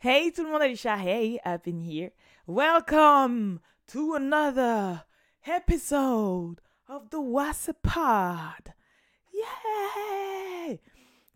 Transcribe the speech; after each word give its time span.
Hey 0.00 0.32
tout 0.32 0.44
le 0.44 0.50
monde, 0.50 0.62
Alicia, 0.62 0.96
hey, 0.96 1.38
up 1.44 1.66
in 1.66 1.80
here. 1.80 2.10
Welcome 2.46 3.60
to 3.88 4.14
another 4.14 5.04
episode 5.46 6.60
of 6.88 7.10
the 7.10 7.18
WhatsApp 7.18 7.76
Yeah! 9.32 10.76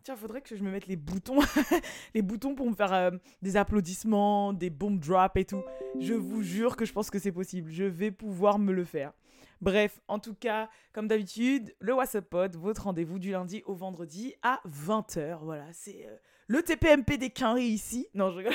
Tiens, 0.03 0.15
faudrait 0.17 0.41
que 0.41 0.55
je 0.55 0.63
me 0.63 0.71
mette 0.71 0.87
les 0.87 0.97
boutons, 0.97 1.39
les 2.13 2.21
boutons 2.21 2.55
pour 2.55 2.69
me 2.69 2.75
faire 2.75 2.93
euh, 2.93 3.11
des 3.41 3.55
applaudissements, 3.55 4.51
des 4.51 4.69
bomb 4.69 4.99
drops 4.99 5.37
et 5.37 5.45
tout. 5.45 5.63
Je 5.99 6.13
vous 6.13 6.43
jure 6.43 6.75
que 6.75 6.83
je 6.83 6.91
pense 6.91 7.09
que 7.09 7.19
c'est 7.19 7.31
possible. 7.31 7.71
Je 7.71 7.85
vais 7.85 8.11
pouvoir 8.11 8.59
me 8.59 8.73
le 8.73 8.83
faire. 8.83 9.13
Bref, 9.63 10.01
en 10.09 10.19
tout 10.19 10.33
cas, 10.33 10.69
comme 10.91 11.07
d'habitude, 11.07 11.73
le 11.79 11.93
WhatsApp 11.93 12.29
Pod, 12.29 12.57
votre 12.57 12.83
rendez-vous 12.83 13.17
du 13.17 13.31
lundi 13.31 13.63
au 13.65 13.73
vendredi 13.73 14.35
à 14.41 14.59
20h. 14.67 15.39
Voilà, 15.41 15.71
c'est 15.71 16.05
euh, 16.05 16.17
le 16.47 16.61
TPMP 16.61 17.17
des 17.17 17.29
quinries 17.29 17.67
ici. 17.67 18.07
Non, 18.13 18.29
je. 18.29 18.41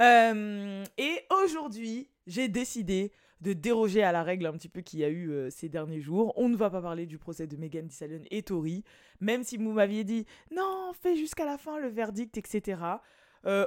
Euh, 0.00 0.84
et 0.96 1.22
aujourd'hui, 1.42 2.08
j'ai 2.28 2.46
décidé 2.46 3.10
de 3.40 3.52
déroger 3.52 4.04
à 4.04 4.12
la 4.12 4.22
règle 4.22 4.46
un 4.46 4.52
petit 4.52 4.68
peu 4.68 4.80
qu'il 4.80 5.00
y 5.00 5.04
a 5.04 5.08
eu 5.08 5.32
euh, 5.32 5.50
ces 5.50 5.68
derniers 5.68 6.00
jours. 6.00 6.32
On 6.36 6.48
ne 6.48 6.54
va 6.54 6.70
pas 6.70 6.80
parler 6.80 7.04
du 7.04 7.18
procès 7.18 7.48
de 7.48 7.56
Megan 7.56 7.88
Thee 7.88 8.20
et 8.30 8.44
Tori, 8.44 8.84
même 9.20 9.42
si 9.42 9.56
vous 9.56 9.72
m'aviez 9.72 10.04
dit 10.04 10.24
non, 10.54 10.92
fais 11.02 11.16
jusqu'à 11.16 11.44
la 11.44 11.58
fin 11.58 11.80
le 11.80 11.88
verdict, 11.88 12.38
etc. 12.38 12.80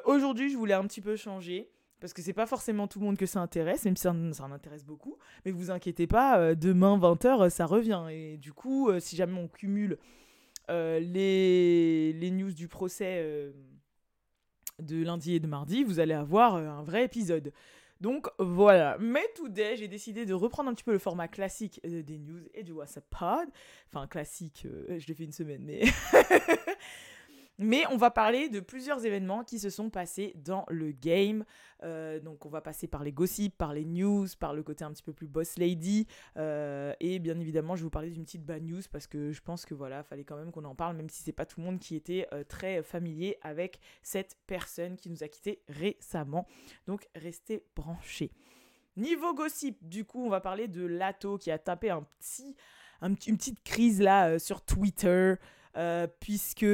Aujourd'hui, 0.05 0.49
je 0.49 0.55
voulais 0.55 0.73
un 0.73 0.87
petit 0.87 1.01
peu 1.01 1.17
changer. 1.17 1.69
Parce 2.01 2.11
que 2.11 2.21
c'est 2.21 2.33
pas 2.33 2.47
forcément 2.47 2.87
tout 2.87 2.99
le 2.99 3.05
monde 3.05 3.17
que 3.17 3.25
ça 3.25 3.39
intéresse, 3.39 3.85
même 3.85 3.95
si 3.95 4.01
ça, 4.01 4.11
en 4.11 4.51
intéresse 4.51 4.83
beaucoup. 4.83 5.17
Mais 5.45 5.51
vous 5.51 5.71
inquiétez 5.71 6.07
pas, 6.07 6.55
demain 6.55 6.97
20h, 6.97 7.49
ça 7.49 7.65
revient. 7.65 8.03
Et 8.11 8.37
du 8.37 8.51
coup, 8.51 8.89
si 8.99 9.15
jamais 9.15 9.39
on 9.39 9.47
cumule 9.47 9.97
les, 10.67 12.11
les 12.13 12.31
news 12.31 12.51
du 12.51 12.67
procès 12.67 13.53
de 14.81 15.03
lundi 15.03 15.35
et 15.35 15.39
de 15.39 15.47
mardi, 15.47 15.83
vous 15.83 15.99
allez 15.99 16.13
avoir 16.13 16.55
euh, 16.55 16.67
un 16.67 16.83
vrai 16.83 17.05
épisode. 17.05 17.53
Donc 17.99 18.27
voilà, 18.39 18.97
mais 18.99 19.23
today, 19.35 19.77
j'ai 19.77 19.87
décidé 19.87 20.25
de 20.25 20.33
reprendre 20.33 20.69
un 20.69 20.73
petit 20.73 20.83
peu 20.83 20.91
le 20.91 20.97
format 20.97 21.27
classique 21.27 21.79
euh, 21.85 22.01
des 22.01 22.17
news 22.17 22.41
et 22.53 22.63
du 22.63 22.71
WhatsApp 22.71 23.05
Pod. 23.09 23.47
Enfin, 23.87 24.07
classique, 24.07 24.63
euh, 24.65 24.97
je 24.97 25.05
l'ai 25.07 25.13
fait 25.13 25.23
une 25.23 25.31
semaine, 25.31 25.61
mais 25.63 25.83
Mais 27.63 27.83
on 27.91 27.97
va 27.97 28.09
parler 28.09 28.49
de 28.49 28.59
plusieurs 28.59 29.05
événements 29.05 29.43
qui 29.43 29.59
se 29.59 29.69
sont 29.69 29.91
passés 29.91 30.33
dans 30.35 30.65
le 30.67 30.91
game. 30.91 31.45
Euh, 31.83 32.19
donc 32.19 32.43
on 32.47 32.49
va 32.49 32.59
passer 32.59 32.87
par 32.87 33.03
les 33.03 33.11
gossips, 33.11 33.55
par 33.55 33.71
les 33.71 33.85
news, 33.85 34.25
par 34.39 34.55
le 34.55 34.63
côté 34.63 34.83
un 34.83 34.91
petit 34.91 35.03
peu 35.03 35.13
plus 35.13 35.27
boss 35.27 35.59
lady. 35.59 36.07
Euh, 36.37 36.95
et 36.99 37.19
bien 37.19 37.39
évidemment, 37.39 37.75
je 37.75 37.81
vais 37.81 37.83
vous 37.83 37.91
parler 37.91 38.09
d'une 38.09 38.23
petite 38.23 38.43
bad 38.43 38.63
news 38.63 38.81
parce 38.91 39.05
que 39.05 39.31
je 39.31 39.41
pense 39.41 39.67
que 39.67 39.75
voilà, 39.75 40.01
fallait 40.01 40.23
quand 40.23 40.37
même 40.37 40.51
qu'on 40.51 40.65
en 40.65 40.73
parle, 40.73 40.95
même 40.95 41.09
si 41.09 41.21
c'est 41.21 41.33
pas 41.33 41.45
tout 41.45 41.59
le 41.59 41.67
monde 41.67 41.77
qui 41.77 41.95
était 41.95 42.27
euh, 42.33 42.43
très 42.43 42.81
familier 42.81 43.37
avec 43.43 43.79
cette 44.01 44.37
personne 44.47 44.95
qui 44.95 45.11
nous 45.11 45.23
a 45.23 45.27
quitté 45.27 45.61
récemment. 45.69 46.47
Donc 46.87 47.07
restez 47.15 47.63
branchés. 47.75 48.31
Niveau 48.97 49.35
gossip, 49.35 49.87
du 49.87 50.03
coup, 50.03 50.25
on 50.25 50.29
va 50.29 50.41
parler 50.41 50.67
de 50.67 50.83
Lato 50.83 51.37
qui 51.37 51.51
a 51.51 51.59
tapé 51.59 51.91
un 51.91 52.07
petit, 52.17 52.55
une 53.03 53.15
petite 53.15 53.63
crise 53.63 54.01
là 54.01 54.39
sur 54.39 54.65
Twitter, 54.65 55.35
puisque 56.19 56.65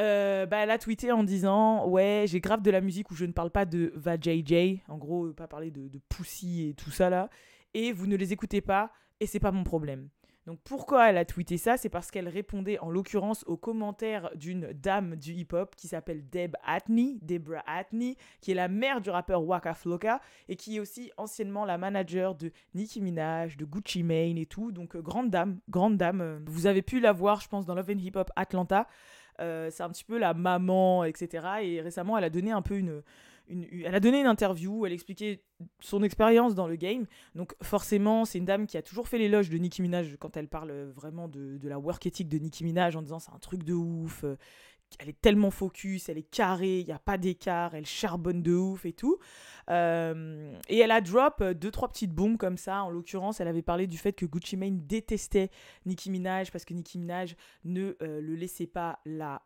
euh, 0.00 0.46
bah, 0.46 0.58
elle 0.58 0.70
a 0.70 0.78
tweeté 0.78 1.12
en 1.12 1.24
disant 1.24 1.86
Ouais, 1.86 2.24
j'ai 2.26 2.40
grave 2.40 2.62
de 2.62 2.70
la 2.70 2.80
musique 2.80 3.10
où 3.10 3.14
je 3.14 3.24
ne 3.24 3.32
parle 3.32 3.50
pas 3.50 3.64
de 3.64 3.92
Va 3.96 4.16
JJ, 4.16 4.80
en 4.88 4.96
gros, 4.98 5.32
pas 5.32 5.48
parler 5.48 5.70
de, 5.70 5.88
de 5.88 6.00
Pussy 6.08 6.68
et 6.68 6.74
tout 6.74 6.90
ça 6.90 7.10
là, 7.10 7.28
et 7.74 7.92
vous 7.92 8.06
ne 8.06 8.16
les 8.16 8.32
écoutez 8.32 8.60
pas, 8.60 8.92
et 9.20 9.26
c'est 9.26 9.40
pas 9.40 9.52
mon 9.52 9.64
problème. 9.64 10.08
Donc 10.48 10.60
pourquoi 10.64 11.10
elle 11.10 11.18
a 11.18 11.26
tweeté 11.26 11.58
ça? 11.58 11.76
C'est 11.76 11.90
parce 11.90 12.10
qu'elle 12.10 12.26
répondait 12.26 12.78
en 12.78 12.88
l'occurrence 12.88 13.44
aux 13.46 13.58
commentaires 13.58 14.30
d'une 14.34 14.72
dame 14.72 15.14
du 15.14 15.34
hip-hop 15.34 15.76
qui 15.76 15.88
s'appelle 15.88 16.26
Deb 16.30 16.56
Atney, 16.64 17.18
Debra 17.20 17.62
Atney, 17.66 18.16
qui 18.40 18.52
est 18.52 18.54
la 18.54 18.68
mère 18.68 19.02
du 19.02 19.10
rappeur 19.10 19.44
Waka 19.44 19.74
Flocka 19.74 20.22
et 20.48 20.56
qui 20.56 20.76
est 20.76 20.80
aussi 20.80 21.12
anciennement 21.18 21.66
la 21.66 21.76
manager 21.76 22.34
de 22.34 22.50
Nicki 22.74 23.02
Minaj, 23.02 23.58
de 23.58 23.66
Gucci 23.66 24.02
Mane 24.02 24.38
et 24.38 24.46
tout. 24.46 24.72
Donc 24.72 24.96
euh, 24.96 25.02
grande 25.02 25.28
dame, 25.28 25.58
grande 25.68 25.98
dame. 25.98 26.22
Euh, 26.22 26.38
vous 26.46 26.66
avez 26.66 26.80
pu 26.80 26.98
la 26.98 27.12
voir, 27.12 27.42
je 27.42 27.48
pense, 27.48 27.66
dans 27.66 27.74
Love 27.74 27.90
and 27.90 27.98
Hip 27.98 28.12
Hop 28.14 28.30
Atlanta. 28.34 28.88
Euh, 29.40 29.68
c'est 29.70 29.82
un 29.82 29.90
petit 29.90 30.04
peu 30.04 30.18
la 30.18 30.34
maman, 30.34 31.04
etc. 31.04 31.46
Et 31.62 31.80
récemment, 31.80 32.18
elle 32.18 32.24
a 32.24 32.30
donné 32.30 32.50
un 32.50 32.62
peu 32.62 32.76
une, 32.76 33.02
elle 33.50 33.94
a 33.94 34.00
donné 34.00 34.20
une 34.20 34.26
interview, 34.26 34.84
elle 34.86 34.92
expliquait 34.92 35.42
son 35.80 36.02
expérience 36.02 36.54
dans 36.54 36.66
le 36.66 36.76
game. 36.76 37.06
Donc 37.34 37.54
forcément, 37.62 38.24
c'est 38.24 38.38
une 38.38 38.44
dame 38.44 38.66
qui 38.66 38.76
a 38.76 38.82
toujours 38.82 39.08
fait 39.08 39.18
l'éloge 39.18 39.48
de 39.50 39.56
Nicki 39.58 39.82
Minaj 39.82 40.16
quand 40.18 40.36
elle 40.36 40.48
parle 40.48 40.72
vraiment 40.94 41.28
de, 41.28 41.58
la 41.62 41.78
work 41.78 42.04
ethic 42.06 42.28
de 42.28 42.38
Nicki 42.38 42.64
Minaj 42.64 42.96
en 42.96 43.02
disant 43.02 43.18
c'est 43.18 43.32
un 43.32 43.38
truc 43.38 43.62
de 43.62 43.74
ouf, 43.74 44.24
euh, 44.24 44.36
elle 44.98 45.08
est 45.08 45.20
tellement 45.20 45.50
focus, 45.50 46.08
elle 46.08 46.18
est 46.18 46.30
carrée, 46.30 46.80
il 46.80 46.86
n'y 46.86 46.92
a 46.92 46.98
pas 46.98 47.18
d'écart, 47.18 47.74
elle 47.74 47.86
charbonne 47.86 48.42
de 48.42 48.54
ouf 48.54 48.84
et 48.84 48.92
tout. 48.92 49.18
Euh, 49.70 50.52
et 50.68 50.78
elle 50.78 50.90
a 50.90 51.00
drop 51.00 51.42
deux, 51.42 51.70
trois 51.70 51.88
petites 51.88 52.12
bombes 52.12 52.36
comme 52.36 52.56
ça. 52.56 52.82
En 52.82 52.90
l'occurrence, 52.90 53.40
elle 53.40 53.48
avait 53.48 53.62
parlé 53.62 53.86
du 53.86 53.98
fait 53.98 54.12
que 54.12 54.26
Gucci 54.26 54.56
Mane 54.56 54.86
détestait 54.86 55.50
Nicki 55.86 56.10
Minaj 56.10 56.50
parce 56.50 56.64
que 56.64 56.74
Nicki 56.74 56.98
Minaj 56.98 57.36
ne 57.64 57.96
euh, 58.02 58.20
le 58.20 58.34
laissait 58.34 58.66
pas 58.66 58.98
la 59.04 59.42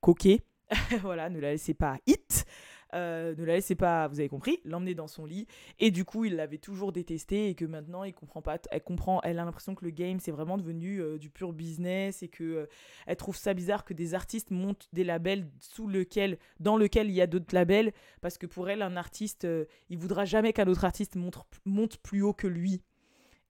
coquer. 0.00 0.42
voilà, 1.02 1.28
ne 1.28 1.40
la 1.40 1.50
laissait 1.50 1.74
pas 1.74 1.98
hit. 2.06 2.46
Euh, 2.94 3.34
ne 3.36 3.44
la 3.44 3.54
laissez 3.54 3.74
pas, 3.74 4.08
vous 4.08 4.20
avez 4.20 4.28
compris, 4.28 4.60
l'emmener 4.64 4.94
dans 4.94 5.08
son 5.08 5.26
lit. 5.26 5.46
Et 5.78 5.90
du 5.90 6.04
coup, 6.04 6.24
il 6.24 6.36
l'avait 6.36 6.58
toujours 6.58 6.92
détesté 6.92 7.48
et 7.48 7.54
que 7.54 7.64
maintenant, 7.64 8.04
il 8.04 8.14
comprend 8.14 8.42
pas. 8.42 8.58
Elle 8.70 8.82
comprend, 8.82 9.20
elle 9.22 9.38
a 9.38 9.44
l'impression 9.44 9.74
que 9.74 9.84
le 9.84 9.90
game, 9.90 10.20
c'est 10.20 10.30
vraiment 10.30 10.56
devenu 10.58 11.00
euh, 11.00 11.18
du 11.18 11.30
pur 11.30 11.52
business 11.52 12.22
et 12.22 12.28
que 12.28 12.44
euh, 12.44 12.66
elle 13.06 13.16
trouve 13.16 13.36
ça 13.36 13.54
bizarre 13.54 13.84
que 13.84 13.94
des 13.94 14.14
artistes 14.14 14.50
montent 14.50 14.88
des 14.92 15.04
labels 15.04 15.48
sous 15.60 15.86
lequel, 15.86 16.38
dans 16.60 16.76
lequel 16.76 17.08
il 17.08 17.14
y 17.14 17.20
a 17.20 17.26
d'autres 17.26 17.54
labels, 17.54 17.92
parce 18.20 18.38
que 18.38 18.46
pour 18.46 18.68
elle, 18.68 18.82
un 18.82 18.96
artiste, 18.96 19.46
il 19.88 19.98
voudra 19.98 20.24
jamais 20.24 20.52
qu'un 20.52 20.66
autre 20.66 20.84
artiste 20.84 21.16
monte 21.16 21.96
plus 21.98 22.22
haut 22.22 22.32
que 22.32 22.46
lui 22.46 22.82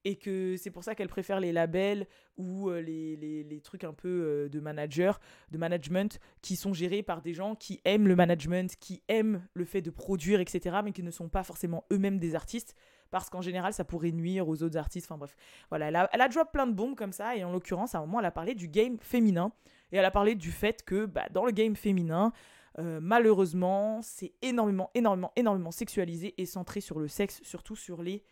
et 0.04 0.16
que 0.16 0.56
c'est 0.56 0.70
pour 0.70 0.84
ça 0.84 0.94
qu'elle 0.94 1.08
préfère 1.08 1.40
les 1.40 1.52
labels 1.52 2.06
ou 2.36 2.68
euh, 2.68 2.80
les, 2.80 3.16
les, 3.16 3.60
trucs 3.60 3.84
un 3.84 3.92
peu 3.92 4.08
euh, 4.08 4.48
de 4.48 4.60
manager, 4.60 5.20
de 5.50 5.58
management, 5.58 6.20
qui 6.42 6.56
sont 6.56 6.72
gérés 6.72 7.02
par 7.02 7.22
des 7.22 7.32
gens 7.32 7.54
qui 7.54 7.80
aiment 7.84 8.06
le 8.06 8.16
management, 8.16 8.76
qui 8.78 9.02
aiment 9.08 9.46
le 9.54 9.64
fait 9.64 9.80
de 9.80 9.90
produire, 9.90 10.40
etc., 10.40 10.76
mais 10.84 10.92
qui 10.92 11.02
ne 11.02 11.10
sont 11.10 11.28
pas 11.28 11.42
forcément 11.42 11.84
eux-mêmes 11.92 12.18
des 12.18 12.34
artistes, 12.34 12.74
parce 13.10 13.30
qu'en 13.30 13.40
général, 13.40 13.72
ça 13.72 13.84
pourrait 13.84 14.12
nuire 14.12 14.48
aux 14.48 14.62
autres 14.62 14.76
artistes. 14.76 15.06
Enfin 15.10 15.18
bref, 15.18 15.36
voilà, 15.70 15.88
elle 15.88 15.96
a, 15.96 16.10
elle 16.12 16.28
drop 16.30 16.52
plein 16.52 16.66
de 16.66 16.72
bombes 16.72 16.96
comme 16.96 17.12
ça, 17.12 17.36
et 17.36 17.44
en 17.44 17.52
l'occurrence, 17.52 17.94
à 17.94 17.98
un 17.98 18.00
moment, 18.02 18.20
elle 18.20 18.26
a 18.26 18.32
parlé 18.32 18.54
du 18.54 18.68
game 18.68 18.98
féminin, 19.00 19.52
et 19.92 19.96
elle 19.96 20.04
a 20.04 20.10
parlé 20.10 20.34
du 20.34 20.50
fait 20.50 20.84
que 20.84 21.06
bah, 21.06 21.26
dans 21.32 21.46
le 21.46 21.52
game 21.52 21.76
féminin, 21.76 22.32
euh, 22.78 22.98
malheureusement, 23.00 24.00
c'est 24.02 24.32
énormément, 24.42 24.90
énormément, 24.94 25.32
énormément 25.36 25.70
sexualisé 25.70 26.34
et 26.38 26.46
centré 26.46 26.80
sur 26.80 26.98
le 26.98 27.08
sexe, 27.08 27.40
surtout 27.42 27.76
sur 27.76 28.02
les 28.02 28.24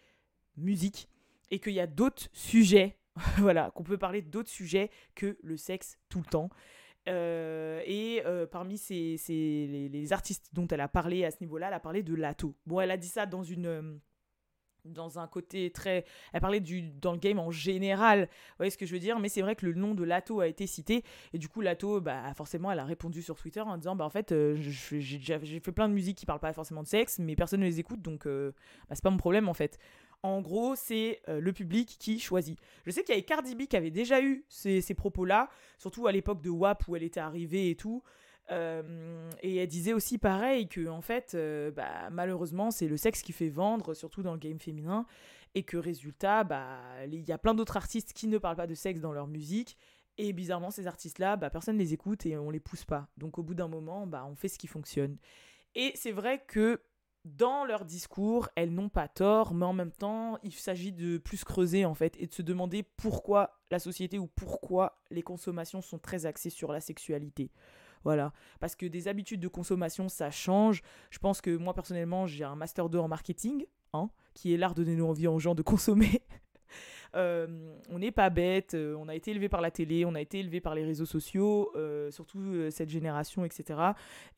musiques 0.56 1.08
et 1.52 1.60
qu'il 1.60 1.74
y 1.74 1.80
a 1.80 1.86
d'autres 1.86 2.28
sujets, 2.32 2.98
voilà, 3.38 3.70
qu'on 3.70 3.84
peut 3.84 3.98
parler 3.98 4.22
d'autres 4.22 4.48
sujets 4.48 4.90
que 5.14 5.38
le 5.42 5.56
sexe 5.56 5.98
tout 6.08 6.18
le 6.18 6.24
temps. 6.24 6.50
Euh, 7.08 7.82
et 7.84 8.22
euh, 8.26 8.46
parmi 8.46 8.78
ces, 8.78 9.16
les, 9.28 10.12
artistes 10.12 10.48
dont 10.52 10.66
elle 10.68 10.80
a 10.80 10.88
parlé 10.88 11.24
à 11.24 11.30
ce 11.30 11.38
niveau-là, 11.40 11.68
elle 11.68 11.74
a 11.74 11.80
parlé 11.80 12.02
de 12.02 12.14
Lato. 12.14 12.56
Bon, 12.64 12.80
elle 12.80 12.90
a 12.90 12.96
dit 12.96 13.08
ça 13.08 13.26
dans 13.26 13.42
une 13.42 13.66
euh, 13.66 13.82
dans 14.84 15.18
un 15.18 15.28
côté 15.28 15.70
très 15.70 16.04
elle 16.32 16.40
parlait 16.40 16.58
du 16.58 16.82
dans 16.82 17.12
le 17.12 17.18
game 17.18 17.38
en 17.38 17.52
général 17.52 18.22
vous 18.22 18.56
voyez 18.56 18.70
ce 18.70 18.76
que 18.76 18.84
je 18.84 18.92
veux 18.92 18.98
dire 18.98 19.20
mais 19.20 19.28
c'est 19.28 19.40
vrai 19.40 19.54
que 19.54 19.64
le 19.64 19.74
nom 19.74 19.94
de 19.94 20.02
Lato 20.02 20.40
a 20.40 20.48
été 20.48 20.66
cité 20.66 21.04
et 21.32 21.38
du 21.38 21.48
coup 21.48 21.60
Lato 21.60 22.00
bah 22.00 22.34
forcément 22.34 22.68
elle 22.72 22.80
a 22.80 22.84
répondu 22.84 23.22
sur 23.22 23.36
Twitter 23.36 23.60
en 23.60 23.76
disant 23.76 23.94
bah 23.94 24.04
en 24.04 24.10
fait 24.10 24.34
j'ai 24.56 25.60
fait 25.60 25.70
plein 25.70 25.88
de 25.88 25.94
musiques 25.94 26.18
qui 26.18 26.26
parlent 26.26 26.40
pas 26.40 26.52
forcément 26.52 26.82
de 26.82 26.88
sexe 26.88 27.20
mais 27.20 27.36
personne 27.36 27.60
ne 27.60 27.64
les 27.66 27.78
écoute 27.78 28.02
donc 28.02 28.26
bah, 28.26 28.52
c'est 28.90 29.04
pas 29.04 29.10
mon 29.10 29.18
problème 29.18 29.48
en 29.48 29.54
fait 29.54 29.78
en 30.22 30.40
gros, 30.40 30.76
c'est 30.76 31.20
euh, 31.28 31.40
le 31.40 31.52
public 31.52 31.96
qui 31.98 32.20
choisit. 32.20 32.58
Je 32.86 32.90
sais 32.92 33.02
qu'il 33.02 33.14
y 33.14 33.18
avait 33.18 33.24
Cardi 33.24 33.54
B 33.54 33.66
qui 33.66 33.76
avait 33.76 33.90
déjà 33.90 34.22
eu 34.22 34.44
ces, 34.48 34.82
propos-là, 34.94 35.48
surtout 35.78 36.06
à 36.06 36.12
l'époque 36.12 36.42
de 36.42 36.50
WAP 36.50 36.86
où 36.86 36.96
elle 36.96 37.02
était 37.02 37.20
arrivée 37.20 37.70
et 37.70 37.76
tout. 37.76 38.02
Euh, 38.50 39.30
et 39.42 39.56
elle 39.56 39.68
disait 39.68 39.92
aussi 39.92 40.18
pareil 40.18 40.68
que 40.68 40.88
en 40.88 41.00
fait, 41.00 41.32
euh, 41.34 41.70
bah, 41.70 42.10
malheureusement, 42.10 42.70
c'est 42.70 42.88
le 42.88 42.96
sexe 42.96 43.22
qui 43.22 43.32
fait 43.32 43.48
vendre, 43.48 43.94
surtout 43.94 44.22
dans 44.22 44.32
le 44.32 44.38
game 44.38 44.60
féminin, 44.60 45.06
et 45.54 45.64
que 45.64 45.76
résultat, 45.76 46.44
bah, 46.44 46.78
il 47.06 47.22
y 47.28 47.32
a 47.32 47.38
plein 47.38 47.54
d'autres 47.54 47.76
artistes 47.76 48.12
qui 48.12 48.28
ne 48.28 48.38
parlent 48.38 48.56
pas 48.56 48.66
de 48.66 48.74
sexe 48.74 49.00
dans 49.00 49.12
leur 49.12 49.26
musique. 49.26 49.76
Et 50.18 50.32
bizarrement, 50.32 50.70
ces 50.70 50.86
artistes-là, 50.86 51.36
bah, 51.36 51.50
personne 51.50 51.76
ne 51.76 51.80
les 51.82 51.94
écoute 51.94 52.26
et 52.26 52.36
on 52.36 52.50
les 52.50 52.60
pousse 52.60 52.84
pas. 52.84 53.08
Donc 53.16 53.38
au 53.38 53.42
bout 53.42 53.54
d'un 53.54 53.68
moment, 53.68 54.06
bah, 54.06 54.24
on 54.30 54.36
fait 54.36 54.48
ce 54.48 54.58
qui 54.58 54.66
fonctionne. 54.66 55.16
Et 55.74 55.92
c'est 55.94 56.12
vrai 56.12 56.44
que 56.46 56.80
dans 57.24 57.64
leur 57.64 57.84
discours, 57.84 58.48
elles 58.56 58.72
n'ont 58.72 58.88
pas 58.88 59.08
tort, 59.08 59.54
mais 59.54 59.64
en 59.64 59.72
même 59.72 59.92
temps, 59.92 60.38
il 60.42 60.52
s'agit 60.52 60.92
de 60.92 61.18
plus 61.18 61.44
creuser 61.44 61.84
en 61.84 61.94
fait 61.94 62.16
et 62.18 62.26
de 62.26 62.32
se 62.32 62.42
demander 62.42 62.82
pourquoi 62.82 63.60
la 63.70 63.78
société 63.78 64.18
ou 64.18 64.26
pourquoi 64.26 64.98
les 65.10 65.22
consommations 65.22 65.80
sont 65.82 65.98
très 65.98 66.26
axées 66.26 66.50
sur 66.50 66.72
la 66.72 66.80
sexualité. 66.80 67.50
Voilà, 68.04 68.32
parce 68.58 68.74
que 68.74 68.86
des 68.86 69.06
habitudes 69.06 69.40
de 69.40 69.48
consommation, 69.48 70.08
ça 70.08 70.30
change. 70.32 70.82
Je 71.10 71.18
pense 71.18 71.40
que 71.40 71.56
moi 71.56 71.74
personnellement, 71.74 72.26
j'ai 72.26 72.44
un 72.44 72.56
master 72.56 72.88
2 72.88 72.98
en 72.98 73.08
marketing, 73.08 73.66
hein, 73.92 74.10
qui 74.34 74.52
est 74.52 74.56
l'art 74.56 74.74
de 74.74 74.82
donner 74.82 75.02
envie 75.02 75.28
aux 75.28 75.38
gens 75.38 75.54
de 75.54 75.62
consommer. 75.62 76.22
on 77.14 77.98
n'est 77.98 78.10
pas 78.10 78.30
bête, 78.30 78.74
on 78.74 79.08
a 79.08 79.14
été 79.14 79.30
élevé 79.32 79.48
par 79.48 79.60
la 79.60 79.70
télé, 79.70 80.04
on 80.04 80.14
a 80.14 80.20
été 80.20 80.40
élevé 80.40 80.60
par 80.60 80.74
les 80.74 80.84
réseaux 80.84 81.06
sociaux, 81.06 81.72
surtout 82.10 82.70
cette 82.70 82.88
génération, 82.88 83.44
etc. 83.44 83.80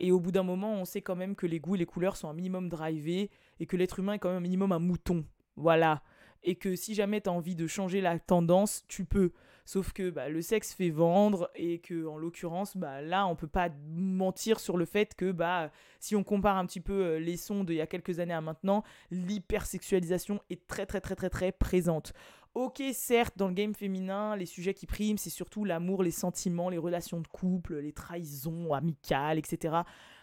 Et 0.01 0.13
au 0.13 0.21
bout 0.21 0.33
d'un 0.33 0.43
moment, 0.43 0.75
on 0.75 0.85
sait 0.85 1.03
quand 1.03 1.17
même 1.17 1.37
que 1.37 1.47
les 1.47 1.61
goûts 1.61 1.75
et 1.77 1.79
les 1.79 1.87
couleurs 1.87 2.17
sont 2.17 2.29
un 2.29 2.35
minimum 2.35 2.69
drivés 2.69 3.31
et 3.61 3.67
que 3.67 3.77
l'être 3.77 3.99
humain 3.99 4.15
est 4.15 4.19
quand 4.19 4.29
même 4.29 4.39
un 4.39 4.41
minimum 4.41 4.73
un 4.73 4.79
mouton. 4.79 5.25
Voilà. 5.57 6.03
Et 6.43 6.57
que 6.57 6.77
si 6.77 6.95
jamais 6.95 7.21
tu 7.21 7.29
as 7.29 7.33
envie 7.33 7.55
de 7.55 7.67
changer 7.67 8.01
la 8.01 8.19
tendance, 8.19 8.85
tu 8.89 9.05
peux. 9.05 9.33
Sauf 9.67 9.95
que 9.95 10.11
bah, 10.11 10.29
le 10.29 10.43
sexe 10.43 10.75
fait 10.75 10.91
vendre 10.91 11.51
et 11.55 11.79
que 11.79 12.07
en 12.07 12.19
l'occurrence, 12.19 12.77
bah, 12.77 13.01
là, 13.01 13.27
on 13.27 13.35
peut 13.35 13.47
pas 13.47 13.71
mentir 13.89 14.61
sur 14.61 14.77
le 14.77 14.85
fait 14.85 15.15
que 15.15 15.33
bah, 15.33 15.71
si 16.01 16.15
on 16.15 16.23
compare 16.23 16.59
un 16.59 16.67
petit 16.67 16.81
peu 16.81 16.93
euh, 16.93 17.19
les 17.19 17.39
sons 17.39 17.65
d'il 17.65 17.77
y 17.77 17.81
a 17.81 17.87
quelques 17.87 18.21
années 18.21 18.35
à 18.35 18.43
maintenant, 18.43 18.85
l'hypersexualisation 19.11 20.41
est 20.51 20.67
très 20.67 20.85
très 20.85 21.01
très 21.01 21.15
très 21.15 21.31
très 21.31 21.51
présente. 21.51 22.13
Ok, 22.55 22.81
certes, 22.93 23.37
dans 23.37 23.49
le 23.49 23.55
game 23.55 23.75
féminin, 23.75 24.37
les 24.37 24.47
sujets 24.47 24.75
qui 24.75 24.87
priment, 24.87 25.19
c'est 25.19 25.29
surtout 25.29 25.65
l'amour, 25.65 26.05
les 26.05 26.13
sentiments, 26.13 26.69
les 26.69 26.79
relations 26.79 27.21
de 27.21 27.27
couple, 27.27 27.79
les 27.79 27.93
trahisons 27.93 28.73
amicales, 28.73 29.39
etc. 29.39 29.79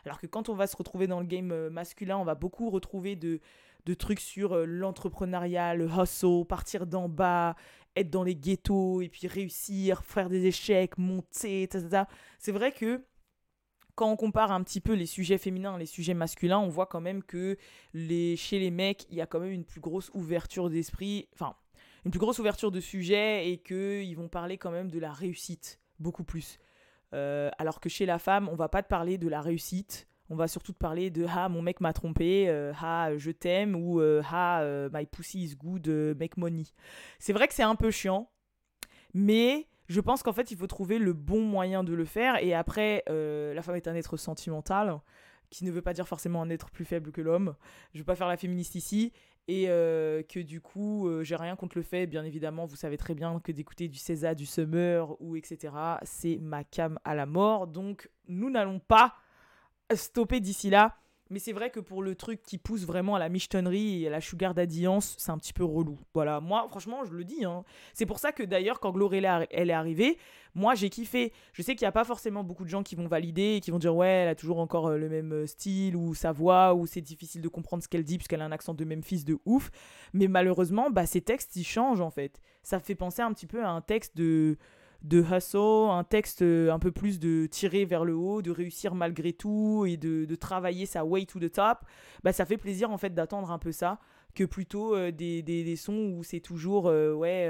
Alors 0.05 0.17
que 0.17 0.27
quand 0.27 0.47
on 0.47 0.55
va 0.55 0.65
se 0.65 0.77
retrouver 0.77 1.07
dans 1.07 1.19
le 1.19 1.25
game 1.25 1.51
euh, 1.51 1.69
masculin, 1.69 2.17
on 2.17 2.23
va 2.23 2.35
beaucoup 2.35 2.69
retrouver 2.69 3.17
de, 3.17 3.41
trucs 3.99 4.21
sur 4.21 4.53
euh, 4.53 4.65
l'entrepreneuriat, 4.65 5.75
le 5.75 5.89
hustle, 5.89 6.45
partir 6.47 6.87
d'en 6.87 7.09
bas, 7.09 7.57
être 7.97 8.09
dans 8.09 8.23
les 8.23 8.37
ghettos 8.37 9.01
et 9.01 9.09
puis 9.09 9.27
réussir, 9.27 10.01
faire 10.05 10.29
des 10.29 10.45
échecs, 10.45 10.97
monter, 10.97 11.63
etc. 11.63 12.03
C'est 12.39 12.53
vrai 12.53 12.71
que 12.71 13.03
quand 13.95 14.09
on 14.09 14.15
compare 14.15 14.53
un 14.53 14.63
petit 14.63 14.79
peu 14.79 14.93
les 14.93 15.05
sujets 15.05 15.37
féminins 15.37 15.77
les 15.77 15.85
sujets 15.85 16.13
masculins, 16.13 16.59
on 16.59 16.69
voit 16.69 16.85
quand 16.85 17.01
même 17.01 17.23
que 17.23 17.57
chez 17.93 18.57
les 18.57 18.71
mecs, 18.71 19.05
il 19.09 19.17
y 19.17 19.21
a 19.21 19.25
quand 19.25 19.41
même 19.41 19.51
une 19.51 19.65
plus 19.65 19.81
grosse 19.81 20.09
ouverture 20.13 20.69
d'esprit, 20.69 21.27
enfin, 21.33 21.55
une 22.05 22.11
plus 22.11 22.19
grosse 22.19 22.39
ouverture 22.39 22.71
de 22.71 22.79
sujet 22.79 23.49
et 23.49 23.57
qu'ils 23.57 24.15
vont 24.15 24.27
parler 24.27 24.57
quand 24.57 24.71
même 24.71 24.89
de 24.89 24.99
la 24.99 25.11
réussite, 25.11 25.79
beaucoup 25.99 26.23
plus. 26.23 26.59
Euh, 27.13 27.49
alors 27.57 27.79
que 27.79 27.89
chez 27.89 28.05
la 28.05 28.19
femme, 28.19 28.49
on 28.49 28.55
va 28.55 28.69
pas 28.69 28.81
te 28.83 28.87
parler 28.87 29.17
de 29.17 29.27
la 29.27 29.41
réussite, 29.41 30.07
on 30.29 30.35
va 30.35 30.47
surtout 30.47 30.71
te 30.71 30.77
parler 30.77 31.09
de 31.09 31.25
ah 31.27 31.49
mon 31.49 31.61
mec 31.61 31.81
m'a 31.81 31.91
trompé, 31.91 32.47
euh, 32.47 32.71
ah 32.81 33.09
je 33.17 33.31
t'aime 33.31 33.75
ou 33.75 33.99
euh, 33.99 34.21
ah 34.31 34.63
my 34.93 35.05
pussy 35.05 35.43
is 35.43 35.55
good, 35.55 35.87
make 36.17 36.37
money. 36.37 36.63
C'est 37.19 37.33
vrai 37.33 37.47
que 37.47 37.53
c'est 37.53 37.63
un 37.63 37.75
peu 37.75 37.91
chiant, 37.91 38.31
mais 39.13 39.67
je 39.89 39.99
pense 39.99 40.23
qu'en 40.23 40.31
fait 40.31 40.51
il 40.51 40.57
faut 40.57 40.67
trouver 40.67 40.99
le 40.99 41.11
bon 41.11 41.41
moyen 41.41 41.83
de 41.83 41.93
le 41.93 42.05
faire 42.05 42.41
et 42.41 42.53
après 42.53 43.03
la 43.07 43.61
femme 43.61 43.75
est 43.75 43.89
un 43.89 43.95
être 43.95 44.15
sentimental 44.15 45.01
qui 45.49 45.65
ne 45.65 45.71
veut 45.71 45.81
pas 45.81 45.93
dire 45.93 46.07
forcément 46.07 46.41
un 46.41 46.49
être 46.49 46.71
plus 46.71 46.85
faible 46.85 47.11
que 47.11 47.19
l'homme. 47.19 47.55
Je 47.91 47.97
ne 47.97 48.01
veux 48.03 48.05
pas 48.05 48.15
faire 48.15 48.29
la 48.29 48.37
féministe 48.37 48.75
ici 48.75 49.11
et 49.47 49.65
que 49.65 50.39
du 50.39 50.61
coup 50.61 51.09
j'ai 51.23 51.35
rien 51.35 51.55
contre 51.55 51.77
le 51.77 51.83
fait 51.83 52.07
bien 52.07 52.23
évidemment 52.23 52.65
vous 52.65 52.75
savez 52.75 52.97
très 52.97 53.15
bien 53.15 53.39
que 53.39 53.51
d'écouter 53.51 53.87
du 53.87 53.97
César 53.97 54.35
du 54.35 54.45
Summer 54.45 55.19
ou 55.21 55.35
etc 55.35 55.73
c'est 56.03 56.37
ma 56.39 56.63
cam 56.63 56.99
à 57.03 57.15
la 57.15 57.25
mort 57.25 57.67
donc 57.67 58.09
nous 58.27 58.49
n'allons 58.49 58.79
pas 58.79 59.15
stopper 59.95 60.39
d'ici 60.39 60.69
là. 60.69 60.95
Mais 61.31 61.39
c'est 61.39 61.53
vrai 61.53 61.69
que 61.69 61.79
pour 61.79 62.03
le 62.03 62.13
truc 62.13 62.43
qui 62.43 62.57
pousse 62.57 62.85
vraiment 62.85 63.15
à 63.15 63.19
la 63.19 63.29
michetonnerie 63.29 64.03
et 64.03 64.07
à 64.07 64.09
la 64.09 64.19
sugar 64.19 64.53
d'addiance, 64.53 65.15
c'est 65.17 65.31
un 65.31 65.37
petit 65.37 65.53
peu 65.53 65.63
relou. 65.63 65.97
Voilà, 66.13 66.41
moi, 66.41 66.67
franchement, 66.69 67.05
je 67.05 67.13
le 67.13 67.23
dis. 67.23 67.45
Hein. 67.45 67.63
C'est 67.93 68.05
pour 68.05 68.19
ça 68.19 68.33
que 68.33 68.43
d'ailleurs, 68.43 68.81
quand 68.81 68.91
Glorella 68.91 69.47
elle 69.49 69.69
est 69.69 69.73
arrivée, 69.73 70.17
moi, 70.55 70.75
j'ai 70.75 70.89
kiffé. 70.89 71.31
Je 71.53 71.61
sais 71.61 71.75
qu'il 71.75 71.85
n'y 71.85 71.89
a 71.89 71.93
pas 71.93 72.03
forcément 72.03 72.43
beaucoup 72.43 72.65
de 72.65 72.69
gens 72.69 72.83
qui 72.83 72.95
vont 72.95 73.07
valider 73.07 73.55
et 73.55 73.59
qui 73.61 73.71
vont 73.71 73.79
dire 73.79 73.95
ouais, 73.95 74.09
elle 74.09 74.27
a 74.27 74.35
toujours 74.35 74.59
encore 74.59 74.87
euh, 74.87 74.97
le 74.97 75.07
même 75.07 75.31
euh, 75.31 75.47
style 75.47 75.95
ou 75.95 76.13
sa 76.13 76.33
voix 76.33 76.73
ou 76.73 76.85
c'est 76.85 76.99
difficile 76.99 77.41
de 77.41 77.47
comprendre 77.47 77.81
ce 77.81 77.87
qu'elle 77.87 78.03
dit 78.03 78.17
puisqu'elle 78.17 78.41
a 78.41 78.45
un 78.45 78.51
accent 78.51 78.73
de 78.73 78.83
Memphis 78.83 79.23
de 79.23 79.37
ouf. 79.45 79.71
Mais 80.11 80.27
malheureusement, 80.27 80.89
bah, 80.89 81.05
ces 81.05 81.21
textes, 81.21 81.55
ils 81.55 81.63
changent 81.63 82.01
en 82.01 82.11
fait. 82.11 82.41
Ça 82.61 82.81
fait 82.81 82.95
penser 82.95 83.21
un 83.21 83.31
petit 83.31 83.47
peu 83.47 83.63
à 83.63 83.69
un 83.69 83.79
texte 83.79 84.17
de 84.17 84.57
de 85.03 85.21
hustle, 85.21 85.89
un 85.89 86.03
texte 86.03 86.43
euh, 86.43 86.71
un 86.71 86.79
peu 86.79 86.91
plus 86.91 87.19
de 87.19 87.47
tirer 87.47 87.85
vers 87.85 88.05
le 88.05 88.15
haut, 88.15 88.41
de 88.41 88.51
réussir 88.51 88.93
malgré 88.93 89.33
tout 89.33 89.85
et 89.87 89.97
de, 89.97 90.35
travailler 90.35 90.85
sa 90.85 91.05
way 91.05 91.25
to 91.25 91.39
the 91.39 91.51
top, 91.51 91.79
bah 92.23 92.33
ça 92.33 92.45
fait 92.45 92.57
plaisir 92.57 92.91
en 92.91 92.97
fait 92.97 93.13
d'attendre 93.13 93.51
un 93.51 93.59
peu 93.59 93.71
ça 93.71 93.99
que 94.33 94.43
plutôt 94.43 94.95
euh, 94.95 95.11
des, 95.11 95.41
des, 95.41 95.75
sons 95.75 96.15
où 96.15 96.23
c'est 96.23 96.39
toujours 96.39 96.87
euh, 96.87 97.13
ouais 97.13 97.49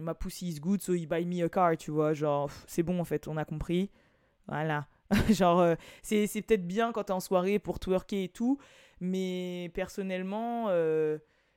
ma 0.00 0.14
pussy 0.14 0.48
is 0.48 0.60
good 0.60 0.82
so 0.82 0.92
he 0.94 1.06
buy 1.06 1.24
me 1.24 1.44
a 1.44 1.48
car 1.48 1.76
tu 1.76 1.90
vois 1.90 2.12
genre 2.12 2.50
c'est 2.66 2.82
bon 2.82 3.00
en 3.00 3.04
fait 3.04 3.28
on 3.28 3.36
a 3.36 3.44
compris. 3.44 3.90
Voilà. 4.48 4.86
Genre 5.30 5.76
c'est 6.02 6.26
peut-être 6.26 6.66
bien 6.66 6.90
quand 6.90 7.04
t'es 7.04 7.12
en 7.12 7.20
soirée 7.20 7.58
pour 7.58 7.78
twerker 7.78 8.24
et 8.24 8.28
tout 8.28 8.58
mais 9.00 9.70
personnellement 9.74 10.68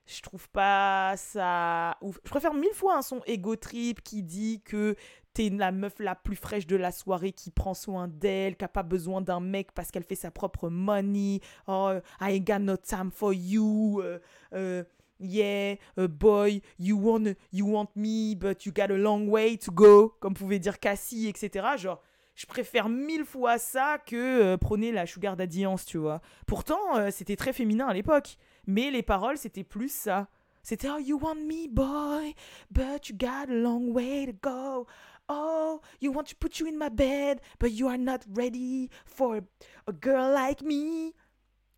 je 0.06 0.22
trouve 0.22 0.48
pas 0.50 1.16
ça 1.18 1.98
ouf. 2.02 2.19
Je 2.24 2.30
préfère 2.30 2.54
mille 2.54 2.74
fois 2.74 2.98
un 2.98 3.02
son 3.02 3.22
ego 3.25 3.56
trip 3.56 4.02
qui 4.02 4.24
dit 4.24 4.62
que 4.63 4.96
t'es 5.34 5.50
la 5.50 5.72
meuf 5.72 6.00
la 6.00 6.16
plus 6.16 6.36
fraîche 6.36 6.68
de 6.68 6.75
la 6.75 6.92
soirée 6.92 7.34
qui 7.34 7.52
prend 7.52 7.74
soin 7.74 8.07
d'elle, 8.07 8.56
qui 8.56 8.66
a 8.66 8.69
pas 8.69 8.84
besoin 8.84 9.22
d'un 9.22 9.40
mec 9.40 9.72
parce 9.74 9.92
qu'elle 9.92 10.04
fait 10.04 10.16
sa 10.16 10.31
propre 10.31 10.69
money. 10.69 11.42
Oh, 11.68 11.92
I 12.22 12.38
ain't 12.38 12.48
got 12.48 12.60
no 12.60 12.78
time 12.78 13.12
for 13.12 13.34
you. 13.34 14.02
Euh, 14.02 14.19
euh, 14.54 14.84
yeah, 15.19 15.75
uh, 15.98 16.07
boy, 16.07 16.62
you 16.80 16.98
want, 16.98 17.36
you 17.52 17.66
want 17.66 17.90
me, 17.96 18.36
but 18.36 18.66
you 18.66 18.72
got 18.72 18.92
a 18.92 18.98
long 18.98 19.28
way 19.28 19.57
to 19.57 19.72
go. 19.72 20.13
Comme 20.19 20.34
pouvait 20.34 20.60
dire 20.60 20.80
Cassie, 20.80 21.28
etc. 21.28 21.66
Genre, 21.78 22.02
je 22.35 22.45
préfère 22.45 22.89
mille 22.89 23.25
fois 23.25 23.57
ça 23.57 23.97
que 23.97 24.15
euh, 24.15 24.57
prôner 24.57 24.91
la 24.91 25.05
sugar 25.05 25.35
daddyance, 25.35 25.85
tu 25.85 25.97
vois. 25.97 26.21
Pourtant, 26.47 27.09
c'était 27.11 27.35
très 27.35 27.53
féminin 27.53 27.87
à 27.87 27.93
l'époque. 27.93 28.37
Mais 28.67 28.91
les 28.91 29.03
paroles, 29.03 29.37
c'était 29.37 29.63
plus 29.63 29.91
ça. 29.91 30.27
C'était 30.63 30.89
Oh, 30.89 30.97
you 30.97 31.19
want 31.21 31.35
me, 31.35 31.67
boy, 31.69 32.33
but 32.71 33.07
you 33.07 33.15
got 33.15 33.49
a 33.49 33.53
long 33.53 33.91
way 33.91 34.25
to 34.25 34.33
go. 34.41 34.87
Oh, 35.29 35.79
you 36.01 36.11
want 36.11 36.23
to 36.25 36.35
put 36.35 36.59
you 36.59 36.67
in 36.67 36.77
my 36.77 36.89
bed, 36.89 37.39
but 37.59 37.71
you 37.71 37.87
are 37.87 37.97
not 37.97 38.19
ready 38.35 38.89
for 39.05 39.41
a 39.87 39.91
girl 39.91 40.33
like 40.33 40.63
me. 40.63 41.13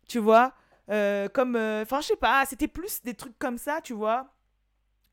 Tu 0.06 0.18
vois 0.18 0.54
euh, 0.90 1.28
Comme. 1.28 1.56
Euh, 1.56 1.82
enfin, 1.82 2.00
je 2.00 2.08
sais 2.08 2.16
pas, 2.16 2.46
c'était 2.46 2.68
plus 2.68 3.02
des 3.02 3.14
trucs 3.14 3.38
comme 3.38 3.58
ça, 3.58 3.80
tu 3.82 3.92
vois 3.92 4.34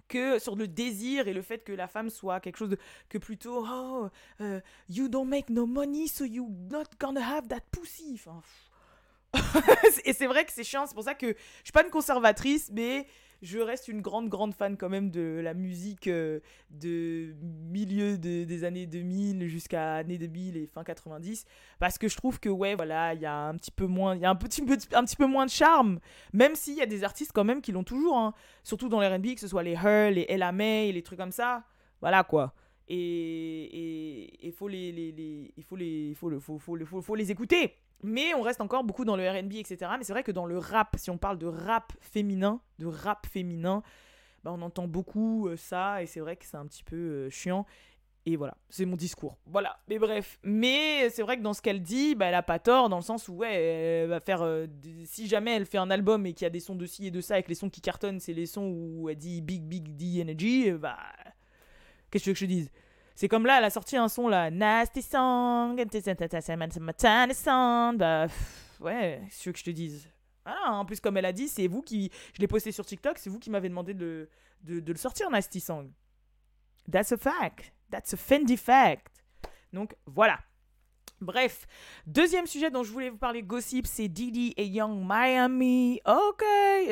que 0.08 0.40
sur 0.40 0.56
le 0.56 0.68
désir 0.68 1.28
et 1.28 1.34
le 1.34 1.42
fait 1.42 1.64
que 1.64 1.74
la 1.74 1.88
femme 1.88 2.10
soit 2.10 2.40
quelque 2.40 2.58
chose 2.58 2.70
de 2.70 2.78
que 3.10 3.18
plutôt 3.18 3.66
oh 3.68 4.10
uh, 4.40 4.60
you 4.90 5.08
don't 5.08 5.28
make 5.28 5.50
no 5.50 5.66
money 5.66 6.08
so 6.08 6.26
you 6.26 6.50
not 6.72 6.86
gonna 7.00 7.22
have 7.22 7.48
that 7.48 7.62
pussy. 7.72 8.14
Enfin, 8.14 8.42
et 10.06 10.14
c'est 10.14 10.28
vrai 10.28 10.46
que 10.46 10.52
c'est 10.52 10.64
chiant, 10.64 10.86
c'est 10.86 10.94
pour 10.94 11.04
ça 11.04 11.16
que 11.16 11.28
je 11.28 11.64
suis 11.64 11.72
pas 11.74 11.84
une 11.84 11.90
conservatrice, 11.90 12.70
mais 12.72 13.08
je 13.46 13.60
reste 13.60 13.88
une 13.88 14.02
grande, 14.02 14.28
grande 14.28 14.54
fan 14.54 14.76
quand 14.76 14.90
même 14.90 15.12
de 15.12 15.40
la 15.44 15.54
musique 15.54 16.08
euh, 16.08 16.40
de 16.72 17.36
milieu 17.42 18.18
des 18.18 18.64
années 18.64 18.88
2000 18.88 19.48
jusqu'à 19.48 19.96
années 19.96 20.18
2000 20.18 20.58
et 20.58 20.66
fin 20.66 20.84
90. 20.84 21.46
Parce 21.80 21.98
que 21.98 22.08
je 22.08 22.18
trouve 22.18 22.40
que, 22.40 22.50
ouais, 22.50 22.76
voilà, 22.76 23.14
il 23.14 23.22
y 23.22 23.26
a 23.26 23.48
un 23.48 23.56
petit 23.56 23.72
peu 23.72 23.86
moins, 23.86 24.16
il 24.16 24.22
y 24.22 24.26
a 24.26 24.30
un 24.30 24.36
petit, 24.36 24.64
un 24.94 25.06
petit 25.06 25.16
peu 25.16 25.28
moins 25.28 25.46
de 25.46 25.52
charme. 25.52 26.00
Même 26.34 26.56
s'il 26.56 26.76
y 26.76 26.82
a 26.82 26.88
des 26.88 27.04
artistes 27.04 27.32
quand 27.34 27.44
même 27.44 27.62
qui 27.62 27.72
l'ont 27.72 27.84
toujours, 27.84 28.18
hein. 28.18 28.34
surtout 28.64 28.90
dans 28.90 29.00
les 29.00 29.08
RB, 29.08 29.36
que 29.36 29.40
ce 29.40 29.48
soit 29.48 29.64
les 29.64 29.74
Her, 29.74 30.12
les 30.12 30.26
Ella 30.28 30.52
May, 30.52 30.92
les 30.92 31.04
trucs 31.04 31.20
comme 31.20 31.32
ça. 31.32 31.64
Voilà 32.02 32.24
quoi 32.24 32.54
et 32.88 34.46
il 34.46 34.52
faut 34.52 34.68
les, 34.68 34.92
les, 34.92 35.54
faut 35.64 35.76
les 35.76 36.14
faut 36.14 36.30
faut, 36.40 36.60
faut, 36.60 36.78
faut, 36.86 37.02
faut, 37.02 37.16
les 37.16 37.32
écouter 37.32 37.74
mais 38.04 38.34
on 38.34 38.42
reste 38.42 38.62
encore 38.62 38.84
beaucoup 38.84 39.06
dans 39.06 39.16
le 39.16 39.28
R&B 39.28 39.54
etc 39.54 39.92
mais 39.98 40.04
c'est 40.04 40.14
vrai 40.14 40.24
que 40.24 40.32
dans 40.32 40.46
le 40.46 40.58
rap 40.58 40.96
si 40.98 41.10
on 41.10 41.18
parle 41.18 41.38
de 41.38 41.48
rap 41.48 41.94
féminin 42.02 42.62
de 42.80 42.86
rap 42.86 43.26
féminin 43.28 43.84
bah 44.44 44.52
on 44.54 44.62
entend 44.62 44.88
beaucoup 44.88 45.48
euh, 45.48 45.58
ça 45.58 46.04
et 46.04 46.06
c'est 46.06 46.20
vrai 46.20 46.36
que 46.36 46.46
c'est 46.46 46.58
un 46.58 46.68
petit 46.68 46.84
peu 46.84 46.96
euh, 46.96 47.30
chiant 47.30 47.66
et 48.28 48.38
voilà, 48.38 48.58
c'est 48.70 48.86
mon 48.86 48.96
discours. 48.96 49.38
Voilà, 49.46 49.78
mais 49.88 50.00
bref. 50.00 50.40
Mais 50.42 51.12
c'est 51.12 51.22
vrai 51.22 51.38
que 51.38 51.44
dans 51.44 51.54
ce 51.54 51.62
qu'elle 51.62 51.84
dit, 51.84 52.16
bah, 52.16 52.26
elle 52.26 52.34
a 52.34 52.42
pas 52.42 52.58
tort, 52.58 52.90
dans 52.90 52.96
le 52.96 53.04
sens 53.04 53.28
où, 53.28 53.34
ouais, 53.34 54.08
va 54.08 54.20
faire. 54.20 54.42
Euh, 54.42 54.66
si 55.04 55.28
jamais 55.28 55.56
elle 55.56 55.68
fait 55.68 55.78
un 55.78 55.92
album 55.92 56.26
et 56.26 56.34
qu'il 56.34 56.44
y 56.46 56.48
a 56.48 56.50
des 56.50 56.60
sons 56.60 56.74
de 56.74 56.88
ci 56.88 57.06
et 57.06 57.12
de 57.12 57.22
ça, 57.22 57.38
et 57.38 57.44
que 57.44 57.50
les 57.50 57.56
sons 57.56 57.70
qui 57.70 57.82
cartonnent, 57.82 58.20
c'est 58.20 58.34
les 58.34 58.48
sons 58.48 58.68
où 58.68 59.10
elle 59.10 59.18
dit 59.18 59.42
Big 59.42 59.62
Big 59.62 59.96
D 59.96 60.24
Energy, 60.24 60.72
bah. 60.72 60.98
Qu'est-ce 62.10 62.24
que 62.24 62.24
tu 62.24 62.30
veux 62.30 62.34
que 62.34 62.40
je 62.40 62.46
dise? 62.46 62.72
C'est 63.16 63.30
comme 63.30 63.46
là, 63.46 63.60
elle 63.60 63.64
a 63.64 63.70
sorti 63.70 63.96
un 63.96 64.10
son 64.10 64.28
là, 64.28 64.52
Nasty 64.52 65.02
Song, 65.02 65.80
bah 67.98 68.28
ouais, 68.82 69.22
c'est 69.30 69.44
ce 69.46 69.50
que 69.52 69.58
je 69.58 69.64
te 69.64 69.70
dise. 69.70 70.10
Ah, 70.46 70.74
en 70.74 70.86
plus, 70.86 71.00
comme 71.00 71.18
elle 71.18 71.26
a 71.26 71.34
dit, 71.34 71.48
c'est 71.48 71.68
vous 71.68 71.82
qui. 71.82 72.12
Je 72.34 72.42
l'ai 72.42 72.48
posté 72.48 72.72
sur 72.72 72.86
TikTok, 72.86 73.18
c'est 73.18 73.30
vous 73.30 73.40
qui 73.40 73.50
m'avez 73.50 73.70
demandé 73.70 73.94
de, 73.94 74.30
de, 74.62 74.80
de, 74.80 74.92
le 74.92 74.98
sortir, 74.98 75.30
Nasty 75.30 75.60
Song. 75.60 75.92
That's 76.92 77.12
a 77.12 77.18
fact. 77.18 77.74
That's 77.90 78.14
a 78.14 78.18
Fendi 78.18 78.58
fact. 78.58 79.08
Donc 79.74 79.96
voilà. 80.06 80.40
Bref, 81.22 81.66
deuxième 82.08 82.46
sujet 82.46 82.70
dont 82.70 82.84
je 82.84 82.92
voulais 82.92 83.10
vous 83.10 83.18
parler 83.18 83.42
gossip, 83.42 83.88
c'est 83.88 84.10
Didi 84.10 84.54
et 84.58 84.66
Young 84.66 85.02
Miami. 85.08 86.02
Ok. 86.06 86.44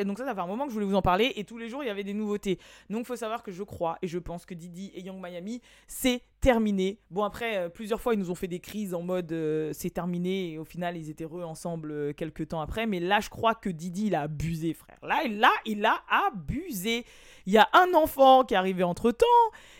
Donc 0.04 0.18
ça, 0.18 0.24
ça 0.24 0.34
fait 0.34 0.40
un 0.40 0.46
moment 0.46 0.64
que 0.64 0.70
je 0.70 0.74
voulais 0.74 0.86
vous 0.86 0.94
en 0.94 1.02
parler 1.02 1.32
et 1.36 1.44
tous 1.44 1.58
les 1.58 1.68
jours 1.68 1.84
il 1.84 1.88
y 1.88 1.90
avait 1.90 2.04
des 2.04 2.14
nouveautés. 2.14 2.58
Donc 2.88 3.00
il 3.00 3.06
faut 3.06 3.16
savoir 3.16 3.42
que 3.42 3.52
je 3.52 3.62
crois 3.62 3.98
et 4.00 4.08
je 4.08 4.18
pense 4.18 4.46
que 4.46 4.54
Didi 4.54 4.90
et 4.94 5.02
Young 5.02 5.22
Miami, 5.22 5.60
c'est 5.86 6.22
terminé. 6.40 7.00
Bon 7.10 7.22
après, 7.22 7.56
euh, 7.56 7.68
plusieurs 7.70 8.00
fois 8.00 8.14
ils 8.14 8.18
nous 8.18 8.30
ont 8.30 8.34
fait 8.34 8.48
des 8.48 8.60
crises 8.60 8.92
en 8.92 9.02
mode 9.02 9.32
euh, 9.32 9.70
c'est 9.72 9.90
terminé 9.90 10.52
et 10.52 10.58
au 10.58 10.64
final 10.64 10.94
ils 10.94 11.08
étaient 11.08 11.24
re 11.24 11.46
ensemble 11.48 11.90
euh, 11.90 12.12
quelques 12.12 12.48
temps 12.48 12.60
après. 12.60 12.86
Mais 12.86 13.00
là, 13.00 13.20
je 13.20 13.30
crois 13.30 13.54
que 13.54 13.70
Didi 13.70 14.06
il 14.06 14.14
a 14.14 14.22
abusé, 14.22 14.74
frère. 14.74 14.98
Là, 15.02 15.22
là, 15.28 15.50
il 15.66 15.84
a 15.84 16.02
abusé. 16.26 17.04
Il 17.46 17.52
y 17.52 17.58
a 17.58 17.68
un 17.74 17.92
enfant 17.94 18.44
qui 18.44 18.54
est 18.54 18.56
arrivé 18.56 18.82
entre 18.84 19.10
temps. 19.10 19.26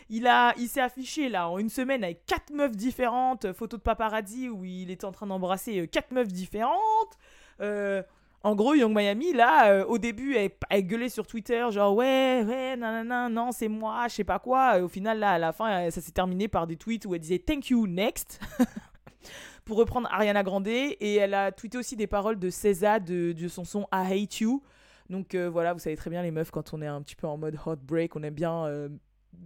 Il, 0.09 0.29
il 0.57 0.67
s'est 0.67 0.81
affiché 0.81 1.29
là 1.29 1.49
en 1.49 1.57
une 1.57 1.69
semaine 1.69 2.03
avec 2.03 2.25
quatre 2.27 2.53
meufs 2.53 2.75
différentes, 2.75 3.53
photos 3.53 3.79
de 3.79 3.83
paparazzi 3.83 4.34
où 4.49 4.65
il 4.65 4.91
était 4.91 5.05
en 5.05 5.11
train 5.11 5.27
d'embrasser 5.27 5.81
euh, 5.81 5.87
quatre 5.87 6.11
meufs 6.11 6.27
différentes. 6.27 7.17
Euh, 7.61 8.03
en 8.43 8.55
gros, 8.55 8.75
Young 8.75 8.95
Miami, 8.95 9.33
là, 9.33 9.71
euh, 9.71 9.85
au 9.85 9.97
début, 9.97 10.35
elle, 10.35 10.51
elle, 10.69 10.85
gueulait 10.85 11.09
sur 11.09 11.25
Twitter, 11.25 11.65
genre 11.71 11.95
ouais, 11.95 12.43
ouais, 12.45 12.75
non, 12.77 13.29
non, 13.29 13.51
c'est 13.51 13.67
moi, 13.67 14.07
je 14.07 14.15
sais 14.15 14.23
pas 14.23 14.37
quoi. 14.37 14.77
Et 14.77 14.81
au 14.81 14.87
final, 14.87 15.19
là, 15.19 15.31
à 15.31 15.37
la 15.39 15.51
fin, 15.51 15.89
ça 15.89 16.01
s'est 16.01 16.11
terminé 16.11 16.47
par 16.47 16.67
des 16.67 16.75
tweets 16.75 17.05
où 17.05 17.15
elle 17.15 17.21
disait 17.21 17.39
thank 17.39 17.69
you, 17.69 17.87
next. 17.87 18.39
pour 19.65 19.77
reprendre 19.77 20.07
Ariana 20.11 20.43
Grande. 20.43 20.67
Et 20.67 21.15
elle 21.15 21.33
a 21.33 21.51
tweeté 21.51 21.79
aussi 21.79 21.95
des 21.95 22.05
paroles 22.05 22.37
de 22.37 22.51
César 22.51 23.01
de, 23.01 23.31
de 23.31 23.47
son 23.47 23.63
son 23.63 23.87
I 23.91 24.23
Hate 24.23 24.39
You. 24.41 24.61
Donc 25.09 25.33
voilà, 25.35 25.73
vous 25.73 25.79
savez 25.79 25.95
très 25.95 26.11
bien, 26.11 26.21
les 26.21 26.29
meufs, 26.29 26.51
quand 26.51 26.71
on 26.75 26.83
est 26.83 26.87
un 26.87 27.01
petit 27.01 27.15
peu 27.15 27.25
en 27.25 27.37
mode 27.37 27.57
hot 27.65 27.77
break, 27.77 28.15
on 28.15 28.21
aime 28.21 28.35
bien 28.35 28.89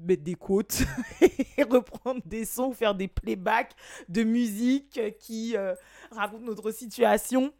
mettre 0.05 0.23
des 0.23 0.35
quotes 0.35 0.83
et 1.21 1.63
reprendre 1.63 2.21
des 2.25 2.45
sons, 2.45 2.71
faire 2.73 2.95
des 2.95 3.07
playbacks 3.07 3.73
de 4.07 4.23
musique 4.23 4.99
qui 5.19 5.55
euh, 5.55 5.75
racontent 6.11 6.45
notre 6.45 6.71
situation. 6.71 7.53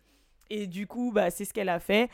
Et 0.49 0.67
du 0.67 0.87
coup, 0.87 1.11
bah, 1.11 1.29
c'est 1.29 1.45
ce 1.45 1.53
qu'elle 1.53 1.69
a 1.69 1.79
fait. 1.79 2.09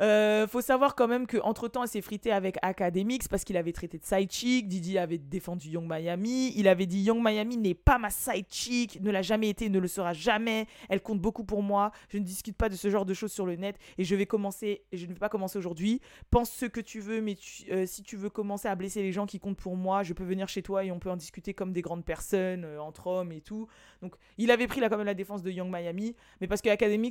Euh, 0.00 0.46
faut 0.46 0.60
savoir 0.60 0.94
quand 0.94 1.08
même 1.08 1.26
qu'entre 1.26 1.68
temps, 1.68 1.82
elle 1.82 1.88
s'est 1.88 2.00
fritée 2.00 2.32
avec 2.32 2.56
Academics 2.62 3.28
parce 3.28 3.44
qu'il 3.44 3.56
avait 3.56 3.72
traité 3.72 3.98
de 3.98 4.04
side 4.04 4.30
chick. 4.30 4.68
Didi 4.68 4.98
avait 4.98 5.18
défendu 5.18 5.68
Young 5.70 5.88
Miami. 5.88 6.52
Il 6.56 6.68
avait 6.68 6.86
dit 6.86 7.00
Young 7.02 7.22
Miami 7.22 7.56
n'est 7.56 7.74
pas 7.74 7.98
ma 7.98 8.10
side 8.10 8.46
chick, 8.50 9.00
ne 9.00 9.10
l'a 9.10 9.22
jamais 9.22 9.48
été, 9.48 9.68
ne 9.68 9.78
le 9.78 9.88
sera 9.88 10.12
jamais. 10.12 10.66
Elle 10.88 11.02
compte 11.02 11.20
beaucoup 11.20 11.44
pour 11.44 11.62
moi. 11.62 11.92
Je 12.08 12.18
ne 12.18 12.24
discute 12.24 12.56
pas 12.56 12.68
de 12.68 12.74
ce 12.74 12.90
genre 12.90 13.04
de 13.04 13.14
choses 13.14 13.32
sur 13.32 13.46
le 13.46 13.56
net 13.56 13.76
et 13.98 14.04
je 14.04 14.14
vais 14.14 14.26
commencer. 14.26 14.82
Je 14.92 15.06
ne 15.06 15.12
vais 15.12 15.18
pas 15.18 15.28
commencer 15.28 15.58
aujourd'hui. 15.58 16.00
Pense 16.30 16.50
ce 16.50 16.66
que 16.66 16.80
tu 16.80 17.00
veux, 17.00 17.20
mais 17.20 17.36
euh, 17.70 17.86
si 17.86 18.02
tu 18.02 18.16
veux 18.16 18.30
commencer 18.30 18.68
à 18.68 18.74
blesser 18.74 19.02
les 19.02 19.12
gens 19.12 19.26
qui 19.26 19.38
comptent 19.38 19.58
pour 19.58 19.76
moi, 19.76 20.02
je 20.02 20.12
peux 20.12 20.24
venir 20.24 20.48
chez 20.48 20.62
toi 20.62 20.84
et 20.84 20.90
on 20.90 20.98
peut 20.98 21.10
en 21.10 21.16
discuter 21.16 21.54
comme 21.54 21.72
des 21.72 21.82
grandes 21.82 22.04
personnes 22.04 22.64
euh, 22.64 22.80
entre 22.80 23.06
hommes 23.06 23.32
et 23.32 23.40
tout. 23.40 23.68
Donc, 24.00 24.14
il 24.38 24.50
avait 24.50 24.66
pris 24.66 24.80
là 24.80 24.88
quand 24.88 24.96
même 24.96 25.06
la 25.06 25.14
défense 25.14 25.42
de 25.42 25.50
Young 25.50 25.70
Miami, 25.70 26.16
mais 26.40 26.46
parce 26.46 26.60
que 26.60 26.68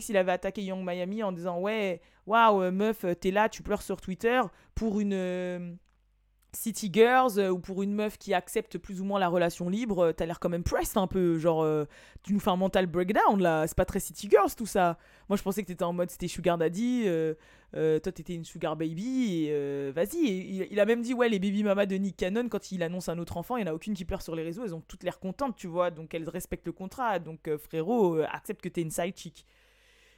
il 0.10 0.18
avait 0.18 0.32
attaqué 0.32 0.64
Young 0.64 0.84
Miami 0.84 1.24
en 1.24 1.32
disant 1.32 1.60
ouais 1.60 2.02
waouh, 2.32 2.62
euh, 2.62 2.72
meuf, 2.72 3.04
euh, 3.04 3.14
t'es 3.14 3.32
là, 3.32 3.50
tu 3.50 3.62
pleures 3.62 3.82
sur 3.82 4.00
Twitter 4.00 4.42
pour 4.74 5.02
une 5.02 5.14
euh, 5.14 5.74
City 6.54 6.90
Girls 6.92 7.38
ou 7.40 7.60
pour 7.60 7.84
une 7.84 7.94
meuf 7.94 8.18
qui 8.18 8.34
accepte 8.34 8.78
plus 8.78 9.02
ou 9.02 9.06
moins 9.06 9.20
la 9.20 9.28
relation 9.28 9.70
libre, 9.70 10.12
t'as 10.12 10.26
l'air 10.26 10.40
quand 10.40 10.50
même 10.50 10.64
pressed 10.64 10.98
un 10.98 11.08
peu. 11.08 11.38
Genre, 11.38 11.66
tu 12.24 12.34
nous 12.34 12.40
fais 12.40 12.50
un 12.50 12.58
mental 12.58 12.88
breakdown 12.88 13.42
là, 13.42 13.68
c'est 13.68 13.78
pas 13.78 13.86
très 13.86 14.02
City 14.02 14.30
Girls 14.30 14.54
tout 14.58 14.66
ça. 14.66 14.98
Moi 15.30 15.38
je 15.38 15.44
pensais 15.44 15.62
que 15.62 15.68
t'étais 15.68 15.86
en 15.86 15.94
mode 15.94 16.10
c'était 16.10 16.28
Sugar 16.28 16.58
Daddy, 16.58 17.06
toi 17.74 18.12
t'étais 18.12 18.34
une 18.34 18.44
Sugar 18.44 18.76
Baby, 18.76 19.46
et 19.46 19.92
vas-y. 19.92 20.68
Il, 20.70 20.80
a 20.82 20.86
même 20.86 21.02
dit, 21.02 21.14
ouais, 21.14 21.30
les 21.30 21.40
baby 21.40 21.64
mama 21.64 21.86
de 21.86 21.96
Nick 21.96 22.18
Cannon, 22.18 22.50
quand 22.50 22.74
il 22.74 22.84
annonce 22.84 23.08
un 23.08 23.18
autre 23.18 23.38
enfant, 23.38 23.56
il 23.56 23.64
n'y 23.64 23.70
en 23.70 23.72
a 23.72 23.76
aucune 23.76 23.94
qui 23.94 24.04
pleure 24.04 24.22
sur 24.22 24.36
les 24.36 24.44
réseaux, 24.44 24.66
elles 24.66 24.76
ont 24.76 24.84
toutes 24.86 25.04
l'air 25.04 25.20
contentes, 25.20 25.56
tu 25.56 25.68
vois, 25.68 25.90
donc 25.90 26.14
elles 26.14 26.28
respectent 26.28 26.66
le 26.66 26.74
contrat. 26.74 27.20
Donc 27.20 27.50
frérot, 27.60 28.20
accepte 28.30 28.60
que 28.60 28.68
t'es 28.68 28.82
une 28.82 28.92
side 28.92 29.16
chick. 29.16 29.46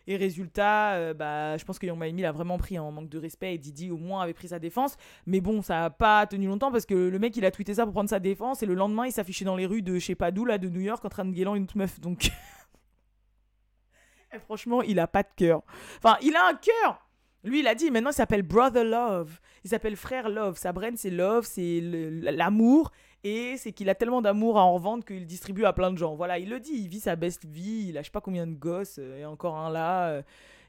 Et 0.07 0.17
résultat, 0.17 0.93
euh, 0.93 1.13
bah, 1.13 1.57
je 1.57 1.63
pense 1.63 1.79
que 1.79 1.85
Young 1.85 1.99
Miami 1.99 2.23
l'a 2.23 2.31
vraiment 2.31 2.57
pris 2.57 2.77
en 2.77 2.91
manque 2.91 3.09
de 3.09 3.17
respect 3.17 3.55
et 3.55 3.57
Didi 3.57 3.89
au 3.89 3.97
moins 3.97 4.21
avait 4.21 4.33
pris 4.33 4.49
sa 4.49 4.59
défense. 4.59 4.97
Mais 5.25 5.39
bon, 5.39 5.61
ça 5.61 5.81
n'a 5.81 5.89
pas 5.89 6.27
tenu 6.27 6.47
longtemps 6.47 6.71
parce 6.71 6.85
que 6.85 6.93
le 6.93 7.19
mec 7.19 7.37
il 7.37 7.45
a 7.45 7.51
tweeté 7.51 7.75
ça 7.75 7.85
pour 7.85 7.93
prendre 7.93 8.09
sa 8.09 8.19
défense 8.19 8.63
et 8.63 8.65
le 8.65 8.73
lendemain 8.73 9.05
il 9.05 9.11
s'affichait 9.11 9.45
dans 9.45 9.55
les 9.55 9.65
rues 9.65 9.81
de 9.81 9.99
je 9.99 10.05
sais 10.05 10.15
pas 10.15 10.31
d'où 10.31 10.45
là, 10.45 10.57
de 10.57 10.67
New 10.67 10.81
York 10.81 11.03
en 11.05 11.09
train 11.09 11.25
de 11.25 11.31
guélan 11.31 11.55
une 11.55 11.67
meuf. 11.75 11.99
Donc. 11.99 12.31
franchement, 14.45 14.81
il 14.81 14.99
a 14.99 15.07
pas 15.07 15.23
de 15.23 15.29
cœur. 15.35 15.61
Enfin, 15.97 16.17
il 16.21 16.35
a 16.35 16.47
un 16.47 16.55
cœur 16.55 17.03
lui, 17.43 17.59
il 17.59 17.67
a 17.67 17.75
dit, 17.75 17.91
maintenant, 17.91 18.11
il 18.11 18.15
s'appelle 18.15 18.41
Brother 18.41 18.85
Love. 18.85 19.39
Il 19.65 19.69
s'appelle 19.69 19.97
Frère 19.97 20.29
Love. 20.29 20.57
Sa 20.57 20.71
brain, 20.71 20.95
c'est 20.95 21.09
Love, 21.09 21.45
c'est 21.45 21.81
l'amour. 21.81 22.91
Et 23.23 23.55
c'est 23.57 23.71
qu'il 23.71 23.89
a 23.89 23.95
tellement 23.95 24.21
d'amour 24.21 24.57
à 24.57 24.63
en 24.63 24.73
revendre 24.73 25.05
qu'il 25.05 25.25
distribue 25.25 25.63
à 25.63 25.71
plein 25.71 25.91
de 25.91 25.97
gens. 25.97 26.15
Voilà, 26.15 26.39
il 26.39 26.49
le 26.49 26.59
dit, 26.59 26.73
il 26.73 26.87
vit 26.89 26.99
sa 26.99 27.15
best 27.15 27.45
vie, 27.45 27.87
il 27.89 27.97
a 27.97 28.01
je 28.01 28.05
sais 28.05 28.11
pas 28.11 28.21
combien 28.21 28.45
de 28.45 28.53
gosses, 28.53 28.97
euh, 28.99 29.19
et 29.19 29.25
encore 29.25 29.57
un 29.57 29.71
là. 29.71 30.09
Euh, 30.09 30.21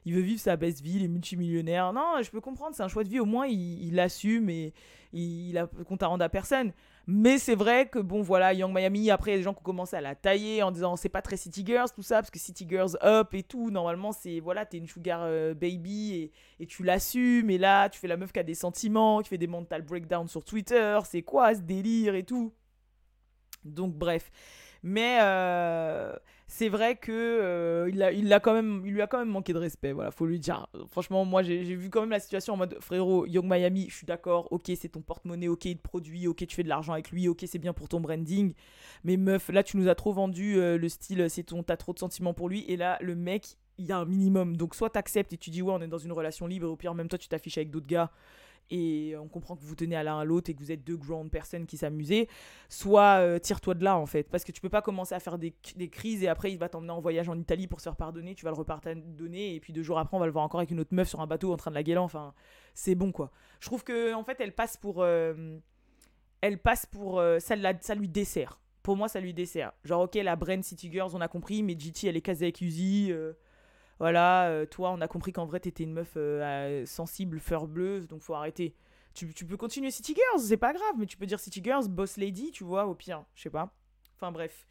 il 0.05 0.13
veut 0.13 0.21
vivre 0.21 0.39
sa 0.39 0.55
best 0.55 0.81
vie, 0.81 0.97
il 0.97 1.03
est 1.03 1.07
multimillionnaire. 1.09 1.91
Non, 1.91 2.21
je 2.21 2.29
peux 2.29 2.39
comprendre, 2.39 2.75
c'est 2.75 2.83
un 2.83 2.87
choix 2.87 3.03
de 3.03 3.09
vie, 3.09 3.19
au 3.19 3.25
moins 3.25 3.47
il 3.47 3.95
l'assume 3.95 4.49
et 4.49 4.71
il, 5.13 5.49
il 5.49 5.57
a 5.57 5.67
compte 5.67 6.03
à 6.03 6.07
rendre 6.07 6.23
à 6.23 6.29
personne. 6.29 6.71
Mais 7.07 7.37
c'est 7.37 7.55
vrai 7.55 7.87
que, 7.87 7.99
bon, 7.99 8.21
voilà, 8.21 8.53
Young 8.53 8.73
Miami, 8.73 9.11
après, 9.11 9.37
il 9.37 9.43
gens 9.43 9.53
qui 9.53 9.59
ont 9.59 9.63
commencé 9.63 9.95
à 9.95 10.01
la 10.01 10.15
tailler 10.15 10.63
en 10.63 10.71
disant 10.71 10.95
c'est 10.95 11.09
pas 11.09 11.21
très 11.21 11.37
City 11.37 11.63
Girls, 11.65 11.89
tout 11.93 12.01
ça, 12.01 12.15
parce 12.15 12.31
que 12.31 12.39
City 12.39 12.65
Girls 12.67 12.97
Up 13.03 13.33
et 13.33 13.43
tout, 13.43 13.69
normalement, 13.69 14.11
c'est, 14.11 14.39
voilà, 14.39 14.65
t'es 14.65 14.77
une 14.77 14.87
sugar 14.87 15.21
euh, 15.23 15.53
baby 15.53 16.13
et, 16.15 16.31
et 16.59 16.65
tu 16.65 16.83
l'assumes, 16.83 17.49
et 17.51 17.59
là, 17.59 17.89
tu 17.89 17.99
fais 17.99 18.07
la 18.07 18.17
meuf 18.17 18.31
qui 18.31 18.39
a 18.39 18.43
des 18.43 18.55
sentiments, 18.55 19.21
qui 19.21 19.29
fait 19.29 19.37
des 19.37 19.47
mental 19.47 19.83
breakdowns 19.83 20.27
sur 20.27 20.43
Twitter, 20.43 20.99
c'est 21.05 21.21
quoi 21.21 21.53
ce 21.53 21.61
délire 21.61 22.15
et 22.15 22.23
tout. 22.23 22.51
Donc, 23.63 23.93
bref. 23.93 24.31
Mais 24.81 25.17
euh, 25.21 26.15
c'est 26.47 26.69
vrai 26.69 26.95
que 26.95 27.11
euh, 27.11 27.89
il, 28.13 28.39
quand 28.43 28.53
même, 28.53 28.83
il 28.85 28.93
lui 28.93 29.01
a 29.01 29.07
quand 29.07 29.17
même 29.17 29.29
manqué 29.29 29.51
de 29.51 29.57
respect. 29.57 29.93
Voilà, 29.93 30.11
faut 30.11 30.25
lui 30.25 30.39
dire. 30.39 30.67
Franchement, 30.89 31.25
moi, 31.25 31.41
j'ai 31.41 31.63
vu 31.63 31.89
quand 31.89 32.01
même 32.01 32.11
la 32.11 32.19
situation 32.19 32.53
en 32.53 32.57
mode 32.57 32.77
frérot, 32.79 33.25
Young 33.25 33.45
Miami, 33.45 33.87
je 33.89 33.95
suis 33.95 34.05
d'accord. 34.05 34.51
Ok, 34.51 34.71
c'est 34.75 34.89
ton 34.89 35.01
porte-monnaie. 35.01 35.47
Ok, 35.47 35.65
il 35.65 35.77
te 35.77 35.81
produit. 35.81 36.27
Ok, 36.27 36.45
tu 36.45 36.55
fais 36.55 36.63
de 36.63 36.69
l'argent 36.69 36.93
avec 36.93 37.09
lui. 37.09 37.27
Ok, 37.27 37.43
c'est 37.47 37.57
bien 37.57 37.73
pour 37.73 37.89
ton 37.89 37.99
branding. 37.99 38.53
Mais 39.03 39.17
meuf, 39.17 39.49
là, 39.49 39.63
tu 39.63 39.77
nous 39.77 39.87
as 39.87 39.95
trop 39.95 40.13
vendu 40.13 40.57
euh, 40.57 40.77
le 40.77 40.87
style. 40.87 41.29
C'est 41.29 41.43
ton, 41.43 41.63
t'as 41.63 41.77
trop 41.77 41.93
de 41.93 41.99
sentiments 41.99 42.33
pour 42.33 42.47
lui. 42.47 42.63
Et 42.67 42.77
là, 42.77 42.99
le 43.01 43.15
mec, 43.15 43.57
il 43.79 43.85
y 43.85 43.91
a 43.91 43.97
un 43.97 44.05
minimum. 44.05 44.55
Donc, 44.55 44.75
soit 44.75 44.91
t'acceptes 44.91 45.33
et 45.33 45.37
tu 45.37 45.49
dis 45.49 45.63
ouais, 45.63 45.73
on 45.73 45.81
est 45.81 45.87
dans 45.87 45.97
une 45.97 46.11
relation 46.11 46.45
libre. 46.45 46.67
Et 46.67 46.69
au 46.69 46.75
pire, 46.75 46.93
même 46.93 47.07
toi, 47.07 47.17
tu 47.17 47.27
t'affiches 47.27 47.57
avec 47.57 47.71
d'autres 47.71 47.87
gars 47.87 48.11
et 48.69 49.15
on 49.19 49.27
comprend 49.27 49.55
que 49.55 49.63
vous 49.63 49.75
tenez 49.75 49.95
à 49.95 50.03
l'un 50.03 50.19
à 50.19 50.23
l'autre 50.23 50.49
et 50.49 50.53
que 50.53 50.59
vous 50.59 50.71
êtes 50.71 50.83
deux 50.83 50.97
grandes 50.97 51.31
personnes 51.31 51.65
qui 51.65 51.77
s'amusaient, 51.77 52.27
soit 52.69 53.19
euh, 53.19 53.39
tire-toi 53.39 53.75
de 53.75 53.83
là 53.83 53.97
en 53.97 54.05
fait. 54.05 54.23
Parce 54.23 54.43
que 54.43 54.51
tu 54.51 54.61
peux 54.61 54.69
pas 54.69 54.81
commencer 54.81 55.13
à 55.13 55.19
faire 55.19 55.37
des, 55.37 55.53
des 55.75 55.89
crises 55.89 56.23
et 56.23 56.27
après 56.27 56.51
il 56.51 56.57
va 56.57 56.69
t'emmener 56.69 56.91
en 56.91 57.01
voyage 57.01 57.29
en 57.29 57.37
Italie 57.37 57.67
pour 57.67 57.79
se 57.79 57.83
faire 57.83 57.95
pardonner, 57.95 58.35
tu 58.35 58.45
vas 58.45 58.51
le 58.51 58.57
repardonner 58.57 59.55
et 59.55 59.59
puis 59.59 59.73
deux 59.73 59.83
jours 59.83 59.99
après 59.99 60.17
on 60.17 60.19
va 60.19 60.25
le 60.25 60.31
voir 60.31 60.43
encore 60.43 60.59
avec 60.59 60.71
une 60.71 60.79
autre 60.79 60.93
meuf 60.93 61.09
sur 61.09 61.21
un 61.21 61.27
bateau 61.27 61.53
en 61.53 61.57
train 61.57 61.71
de 61.71 61.75
la 61.75 61.83
gueuler. 61.83 61.99
Enfin, 61.99 62.33
c'est 62.73 62.95
bon 62.95 63.11
quoi. 63.11 63.31
Je 63.59 63.67
trouve 63.67 63.83
que 63.83 64.13
en 64.13 64.23
fait 64.23 64.39
elle 64.39 64.53
passe 64.53 64.77
pour. 64.77 65.01
Euh, 65.01 65.57
elle 66.41 66.59
passe 66.59 66.85
pour. 66.85 67.19
Euh, 67.19 67.39
ça, 67.39 67.55
ça 67.81 67.95
lui 67.95 68.07
dessert. 68.07 68.59
Pour 68.83 68.95
moi, 68.95 69.07
ça 69.07 69.19
lui 69.19 69.33
dessert. 69.33 69.73
Genre, 69.83 70.03
ok, 70.03 70.13
la 70.13 70.35
Brand 70.35 70.63
City 70.63 70.91
Girls, 70.91 71.09
on 71.15 71.21
a 71.21 71.27
compris, 71.27 71.63
mais 71.63 71.75
GT, 71.75 72.05
elle 72.05 72.17
est 72.17 72.21
casée 72.21 72.45
avec 72.45 72.61
Uzi 72.61 73.11
voilà, 73.99 74.49
euh, 74.49 74.65
toi, 74.65 74.91
on 74.91 75.01
a 75.01 75.07
compris 75.07 75.31
qu'en 75.31 75.45
vrai, 75.45 75.59
t'étais 75.59 75.83
une 75.83 75.93
meuf 75.93 76.13
euh, 76.17 76.85
sensible, 76.85 77.39
fleur 77.39 77.67
bleue, 77.67 78.01
donc 78.01 78.21
faut 78.21 78.33
arrêter. 78.33 78.75
Tu, 79.13 79.33
tu, 79.33 79.45
peux 79.45 79.55
continuer 79.55 79.91
City 79.91 80.13
Girls, 80.13 80.45
c'est 80.45 80.57
pas 80.57 80.73
grave, 80.73 80.95
mais 80.97 81.05
tu 81.05 81.15
peux 81.15 81.25
dire 81.25 81.39
City 81.39 81.61
Girls, 81.63 81.87
Boss 81.87 82.17
Lady, 82.17 82.51
tu 82.51 82.65
vois, 82.65 82.85
au 82.85 82.95
pire, 82.95 83.23
je 83.33 83.43
sais 83.43 83.49
pas. 83.49 83.73
Enfin 84.17 84.31
bref. 84.31 84.67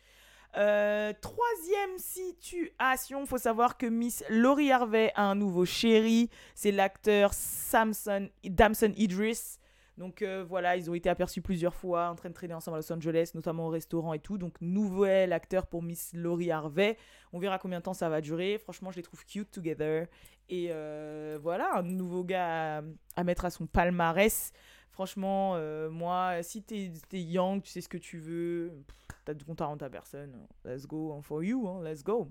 Euh, 0.56 1.12
troisième 1.20 1.98
situation, 1.98 3.26
faut 3.26 3.38
savoir 3.38 3.76
que 3.76 3.86
Miss 3.86 4.22
Laurie 4.28 4.70
Harvey 4.70 5.10
a 5.16 5.24
un 5.24 5.34
nouveau 5.34 5.64
chéri, 5.64 6.30
c'est 6.54 6.70
l'acteur 6.70 7.32
Samson, 7.34 8.28
Damson 8.44 8.92
Idris. 8.96 9.58
Donc 9.96 10.22
euh, 10.22 10.44
voilà, 10.48 10.76
ils 10.76 10.90
ont 10.90 10.94
été 10.94 11.08
aperçus 11.08 11.40
plusieurs 11.40 11.74
fois 11.74 12.08
en 12.08 12.16
train 12.16 12.28
de 12.28 12.34
traîner 12.34 12.54
ensemble 12.54 12.76
à 12.76 12.80
Los 12.80 12.92
Angeles, 12.92 13.30
notamment 13.34 13.68
au 13.68 13.70
restaurant 13.70 14.12
et 14.12 14.18
tout. 14.18 14.38
Donc 14.38 14.60
nouvel 14.60 15.32
acteur 15.32 15.66
pour 15.66 15.82
Miss 15.82 16.12
Laurie 16.14 16.50
Harvey. 16.50 16.96
On 17.32 17.38
verra 17.38 17.58
combien 17.58 17.78
de 17.78 17.84
temps 17.84 17.94
ça 17.94 18.08
va 18.08 18.20
durer. 18.20 18.58
Franchement, 18.58 18.90
je 18.90 18.96
les 18.96 19.02
trouve 19.02 19.24
cute 19.24 19.50
together. 19.50 20.06
Et 20.48 20.68
euh, 20.70 21.38
voilà, 21.40 21.76
un 21.76 21.82
nouveau 21.82 22.24
gars 22.24 22.82
à, 23.16 23.24
mettre 23.24 23.44
à 23.44 23.50
son 23.50 23.66
palmarès. 23.66 24.52
Franchement, 24.90 25.52
euh, 25.56 25.90
moi, 25.90 26.42
si 26.42 26.62
t'es 26.62 26.92
es 27.12 27.20
young, 27.20 27.62
tu 27.62 27.70
sais 27.70 27.80
ce 27.80 27.88
que 27.88 27.98
tu 27.98 28.18
veux, 28.18 28.72
t'as 29.24 29.34
du 29.34 29.44
compte 29.44 29.60
à 29.60 29.66
rendre 29.66 29.84
à 29.84 29.90
personne. 29.90 30.46
Let's 30.64 30.86
go 30.86 31.20
for 31.22 31.42
you, 31.42 31.68
hein, 31.68 31.82
let's 31.82 32.02
go. 32.02 32.30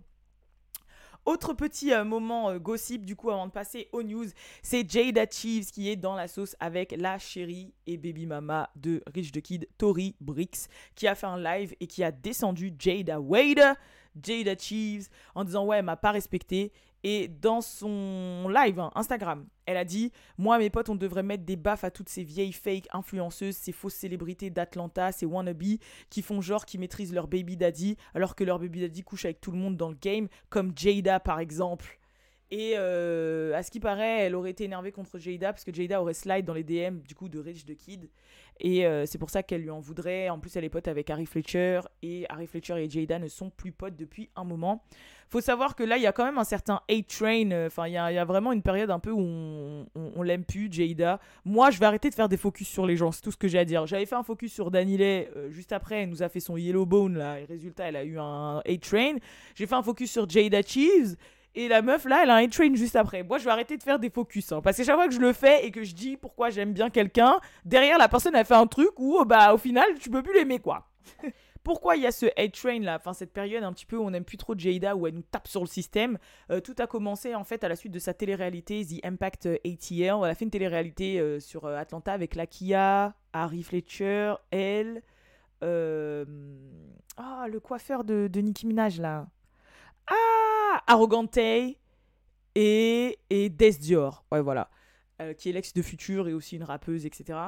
Autre 1.26 1.54
petit 1.54 1.94
euh, 1.94 2.04
moment 2.04 2.50
euh, 2.50 2.60
gossip, 2.60 3.06
du 3.06 3.16
coup, 3.16 3.30
avant 3.30 3.48
de 3.48 3.52
passer 3.52 3.88
aux 3.94 4.04
news, 4.04 4.26
c'est 4.62 4.90
Jada 4.90 5.26
Cheeves 5.30 5.72
qui 5.72 5.90
est 5.90 5.96
dans 5.96 6.16
la 6.16 6.28
sauce 6.28 6.56
avec 6.60 6.94
la 6.98 7.18
chérie 7.18 7.74
et 7.88 7.96
baby 7.96 8.26
mama 8.26 8.70
de 8.76 9.02
Rich 9.14 9.32
the 9.32 9.42
Kid, 9.42 9.70
Tori 9.78 10.16
Bricks, 10.20 10.68
qui 10.96 11.08
a 11.08 11.16
fait 11.16 11.26
un 11.26 11.42
live 11.42 11.74
et 11.80 11.88
qui 11.88 12.04
a 12.04 12.12
descendu 12.12 12.74
Jada 12.78 13.22
Wade, 13.22 13.78
Jada 14.22 14.58
Cheeves, 14.58 15.08
en 15.34 15.46
disant 15.46 15.66
ouais, 15.66 15.78
elle 15.78 15.86
m'a 15.86 15.96
pas 15.96 16.12
respecté 16.12 16.74
Et 17.04 17.28
dans 17.28 17.60
son 17.60 18.48
live 18.50 18.80
hein, 18.80 18.92
Instagram, 18.96 19.46
elle 19.66 19.78
a 19.78 19.84
dit 19.84 20.12
Moi, 20.38 20.58
mes 20.58 20.70
potes, 20.70 20.90
on 20.90 20.96
devrait 20.96 21.24
mettre 21.24 21.44
des 21.44 21.58
baffes 21.58 21.84
à 21.84 21.92
toutes 21.92 22.10
ces 22.10 22.24
vieilles 22.24 22.54
fake 22.54 22.88
influenceuses, 22.94 23.56
ces 23.56 23.74
fausses 23.74 23.96
célébrités 23.96 24.50
d'Atlanta, 24.50 25.12
ces 25.12 25.26
wannabes 25.26 25.64
qui 26.10 26.22
font 26.22 26.42
genre 26.42 26.66
qui 26.66 26.78
maîtrisent 26.78 27.14
leur 27.14 27.28
baby 27.28 27.58
daddy 27.58 27.98
alors 28.14 28.36
que 28.36 28.44
leur 28.44 28.60
baby 28.60 28.82
daddy 28.82 29.04
couche 29.04 29.26
avec 29.26 29.42
tout 29.42 29.52
le 29.52 29.58
monde 29.58 29.76
dans 29.76 29.90
le 29.90 29.98
game, 30.02 30.28
comme 30.50 30.72
Jada 30.76 31.20
par 31.20 31.40
exemple. 31.40 32.00
Et 32.56 32.74
euh, 32.78 33.56
à 33.56 33.64
ce 33.64 33.72
qui 33.72 33.80
paraît, 33.80 34.26
elle 34.26 34.36
aurait 34.36 34.52
été 34.52 34.64
énervée 34.64 34.92
contre 34.92 35.18
Jada 35.18 35.52
parce 35.52 35.64
que 35.64 35.74
Jada 35.74 36.00
aurait 36.00 36.14
slide 36.14 36.46
dans 36.46 36.54
les 36.54 36.64
DM 36.64 37.00
du 37.00 37.16
coup 37.16 37.28
de 37.28 37.40
Rich 37.40 37.66
the 37.66 37.76
Kid. 37.76 38.12
Et 38.60 38.86
euh, 38.86 39.08
c'est 39.08 39.18
pour 39.18 39.32
ça 39.32 39.42
qu'elle 39.42 39.62
lui 39.62 39.72
en 39.72 39.80
voudrait. 39.80 40.30
En 40.30 40.40
plus, 40.40 40.56
elle 40.56 40.64
est 40.64 40.70
pote 40.70 40.88
avec 40.88 41.10
Harry 41.10 41.26
Fletcher. 41.26 41.82
Et 42.04 42.28
Harry 42.30 42.46
Fletcher 42.46 42.76
et 42.78 42.88
Jada 42.88 43.18
ne 43.18 43.28
sont 43.28 43.50
plus 43.50 43.72
potes 43.72 43.96
depuis 43.96 44.30
un 44.36 44.44
moment. 44.44 44.84
Faut 45.30 45.42
savoir 45.42 45.76
que 45.76 45.84
là, 45.84 45.98
il 45.98 46.04
y 46.04 46.08
a 46.08 46.12
quand 46.12 46.26
même 46.26 46.38
un 46.38 46.44
certain 46.44 46.82
hate 46.90 47.08
train. 47.08 47.52
Euh, 47.52 47.68
enfin, 47.68 47.88
il 47.88 47.94
y, 47.94 47.98
a, 47.98 48.26
vraiment 48.26 48.52
une 48.52 48.62
période 48.62 48.92
un 48.92 49.00
peu 49.00 49.12
où 49.12 49.20
on, 49.20 49.86
on, 49.96 50.22
l'aime 50.22 50.44
plus, 50.44 50.72
Jada. 50.72 51.20
Moi, 51.46 51.72
je 51.72 51.80
vais 51.80 51.86
arrêter 51.86 52.10
de 52.10 52.16
faire 52.16 52.30
des 52.30 52.38
focus 52.38 52.68
sur 52.68 52.86
les 52.86 52.96
gens. 52.98 53.12
C'est 53.12 53.22
tout 53.22 53.32
ce 53.32 53.38
que 53.38 53.48
j'ai 53.48 53.60
à 53.60 53.66
dire. 53.66 53.86
J'avais 53.86 54.06
fait 54.06 54.16
un 54.16 54.24
focus 54.24 54.54
sur 54.54 54.72
Danile 54.72 55.28
juste 55.50 55.72
après. 55.72 56.04
Elle 56.04 56.10
nous 56.10 56.24
a 56.24 56.30
fait 56.30 56.40
son 56.40 56.58
Yellow 56.58 56.86
Bone 56.86 57.18
là. 57.18 57.40
Et 57.40 57.46
résultat, 57.46 57.86
elle 57.86 57.96
a 57.96 58.04
eu 58.04 58.20
un 58.20 58.60
hate 58.60 58.82
train. 58.82 59.16
J'ai 59.56 59.68
fait 59.68 59.76
un 59.76 59.84
focus 59.84 60.12
sur 60.12 60.30
Jada 60.30 60.62
Cheese. 60.62 61.18
Et 61.56 61.68
la 61.68 61.84
meuf, 61.84 62.06
là, 62.06 62.22
elle 62.24 62.32
a 62.32 62.36
un 62.36 62.48
train 62.48 62.74
juste 62.74 62.96
après. 62.96 63.22
Moi, 63.22 63.38
je 63.38 63.46
vais 63.46 63.52
arrêter 63.52 63.78
de 63.78 63.84
faire 63.84 64.00
des 64.00 64.10
focus. 64.10 64.52
Hein, 64.52 64.62
parce 64.62 64.78
que 64.78 64.84
chaque 64.84 64.96
fois 64.96 65.08
que 65.08 65.14
je 65.14 65.20
le 65.20 65.34
fais 65.34 65.66
et 65.66 65.72
que 65.72 65.84
je 65.84 65.94
dis 65.94 66.18
pourquoi 66.18 66.50
j'aime 66.50 66.74
bien 66.74 66.90
quelqu'un, 66.90 67.40
derrière, 67.64 68.00
la 68.00 68.08
personne 68.08 68.36
a 68.36 68.44
fait 68.44 68.56
un 68.56 68.66
truc 68.66 68.92
où, 68.98 69.24
bah, 69.24 69.54
au 69.54 69.58
final, 69.58 69.86
tu 70.00 70.10
peux 70.10 70.24
plus 70.24 70.34
l'aimer, 70.34 70.60
quoi. 70.60 70.88
pourquoi 71.64 71.96
il 71.96 72.04
y 72.04 72.08
a 72.08 72.12
ce 72.12 72.26
hate 72.38 72.54
train 72.54 72.80
là, 72.80 72.98
enfin 72.98 73.14
cette 73.14 73.32
période 73.32 73.64
un 73.64 73.74
petit 73.74 73.86
peu 73.86 73.98
où 73.98 74.04
on 74.04 74.12
n'aime 74.12 74.26
plus 74.26 74.38
trop 74.38 74.54
Jada, 74.58 74.96
où 74.96 75.08
elle 75.08 75.16
nous 75.16 75.22
tape 75.22 75.48
sur 75.48 75.62
le 75.62 75.68
système. 75.68 76.18
Euh, 76.52 76.60
tout 76.60 76.76
a 76.80 76.88
commencé 76.88 77.36
en 77.36 77.44
fait 77.44 77.64
à 77.64 77.70
la 77.70 77.76
suite 77.76 77.92
de 77.92 78.00
sa 78.00 78.14
télé-réalité 78.14 78.86
The 78.86 79.06
Impact 79.06 79.46
ATL. 79.46 80.18
Elle 80.24 80.30
a 80.30 80.36
fait 80.36 80.46
une 80.46 80.52
télé-réalité 80.52 81.20
euh, 81.20 81.40
sur 81.40 81.66
euh, 81.66 81.78
Atlanta 81.78 82.14
avec 82.14 82.36
Lakia, 82.36 83.16
Harry 83.34 83.64
Fletcher, 83.64 84.36
elle, 84.52 85.02
ah 85.62 87.48
le 87.48 87.60
coiffeur 87.62 88.04
de, 88.04 88.30
Nicki 88.36 88.68
Minaj 88.68 89.00
là. 89.00 89.28
Ah 90.08 90.84
Arrogante 90.88 91.38
et, 91.38 91.78
et 92.56 93.50
Des 93.50 93.72
Dior. 93.72 94.26
Ouais, 94.32 94.42
voilà. 94.42 94.70
Euh, 95.22 95.34
qui 95.34 95.50
est 95.50 95.52
l'ex 95.54 95.74
de 95.74 95.82
Future 95.82 96.28
et 96.28 96.34
aussi 96.34 96.56
une 96.56 96.64
rappeuse, 96.64 97.06
etc. 97.06 97.40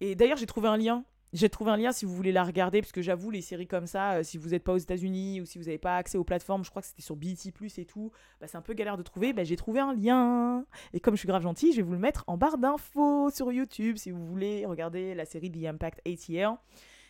Et 0.00 0.14
d'ailleurs, 0.14 0.38
j'ai 0.38 0.46
trouvé 0.46 0.68
un 0.68 0.76
lien. 0.76 1.04
J'ai 1.32 1.48
trouvé 1.48 1.70
un 1.70 1.78
lien 1.78 1.92
si 1.92 2.04
vous 2.04 2.14
voulez 2.14 2.32
la 2.32 2.44
regarder, 2.44 2.82
parce 2.82 2.92
que 2.92 3.00
j'avoue, 3.00 3.30
les 3.30 3.40
séries 3.40 3.66
comme 3.66 3.86
ça, 3.86 4.16
euh, 4.16 4.22
si 4.22 4.36
vous 4.36 4.50
n'êtes 4.50 4.64
pas 4.64 4.74
aux 4.74 4.78
États-Unis 4.78 5.40
ou 5.40 5.46
si 5.46 5.56
vous 5.56 5.64
n'avez 5.64 5.78
pas 5.78 5.96
accès 5.96 6.18
aux 6.18 6.24
plateformes, 6.24 6.62
je 6.62 6.68
crois 6.68 6.82
que 6.82 6.88
c'était 6.88 7.02
sur 7.02 7.16
BET 7.16 7.50
Plus 7.54 7.78
et 7.78 7.86
tout, 7.86 8.12
bah, 8.38 8.46
c'est 8.46 8.58
un 8.58 8.62
peu 8.62 8.74
galère 8.74 8.98
de 8.98 9.02
trouver. 9.02 9.32
Bah, 9.32 9.42
j'ai 9.42 9.56
trouvé 9.56 9.80
un 9.80 9.94
lien. 9.94 10.66
Et 10.92 11.00
comme 11.00 11.14
je 11.14 11.20
suis 11.20 11.28
grave 11.28 11.42
gentille, 11.42 11.72
je 11.72 11.76
vais 11.76 11.82
vous 11.82 11.94
le 11.94 11.98
mettre 11.98 12.24
en 12.26 12.36
barre 12.36 12.58
d'infos 12.58 13.30
sur 13.30 13.50
YouTube 13.50 13.96
si 13.96 14.10
vous 14.10 14.26
voulez 14.26 14.66
regarder 14.66 15.14
la 15.14 15.24
série 15.24 15.50
The 15.50 15.64
Impact 15.64 16.06
ATL. 16.06 16.50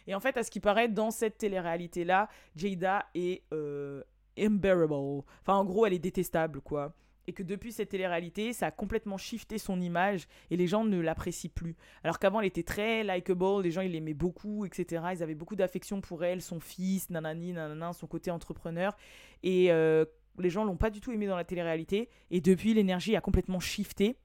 Et 0.06 0.14
en 0.14 0.20
fait, 0.20 0.36
à 0.36 0.44
ce 0.44 0.50
qui 0.52 0.60
paraît, 0.60 0.88
dans 0.88 1.10
cette 1.10 1.38
télé-réalité-là, 1.38 2.28
Jada 2.54 3.06
est 3.14 3.42
euh, 3.52 4.02
unbearable. 4.38 5.24
Enfin, 5.40 5.54
en 5.54 5.64
gros, 5.64 5.84
elle 5.84 5.94
est 5.94 5.98
détestable, 5.98 6.60
quoi. 6.60 6.94
Et 7.26 7.32
que 7.32 7.42
depuis 7.42 7.72
cette 7.72 7.90
télé-réalité, 7.90 8.52
ça 8.52 8.66
a 8.66 8.70
complètement 8.70 9.16
shifté 9.16 9.58
son 9.58 9.80
image 9.80 10.26
et 10.50 10.56
les 10.56 10.66
gens 10.66 10.84
ne 10.84 10.98
l'apprécient 10.98 11.50
plus. 11.54 11.76
Alors 12.02 12.18
qu'avant, 12.18 12.40
elle 12.40 12.46
était 12.46 12.62
très 12.62 13.04
likable, 13.04 13.62
les 13.62 13.70
gens 13.70 13.80
ils 13.80 13.92
l'aimaient 13.92 14.14
beaucoup, 14.14 14.64
etc. 14.64 15.04
Ils 15.12 15.22
avaient 15.22 15.34
beaucoup 15.34 15.56
d'affection 15.56 16.00
pour 16.00 16.24
elle, 16.24 16.42
son 16.42 16.60
fils, 16.60 17.10
nanani, 17.10 17.52
nanana, 17.52 17.92
son 17.92 18.06
côté 18.06 18.30
entrepreneur. 18.30 18.96
Et 19.42 19.70
euh, 19.72 20.04
les 20.38 20.50
gens 20.50 20.64
l'ont 20.64 20.76
pas 20.76 20.90
du 20.90 21.00
tout 21.00 21.12
aimé 21.12 21.26
dans 21.26 21.36
la 21.36 21.44
télé-réalité. 21.44 22.08
Et 22.30 22.40
depuis, 22.40 22.74
l'énergie 22.74 23.16
a 23.16 23.20
complètement 23.20 23.60
shifté. 23.60 24.16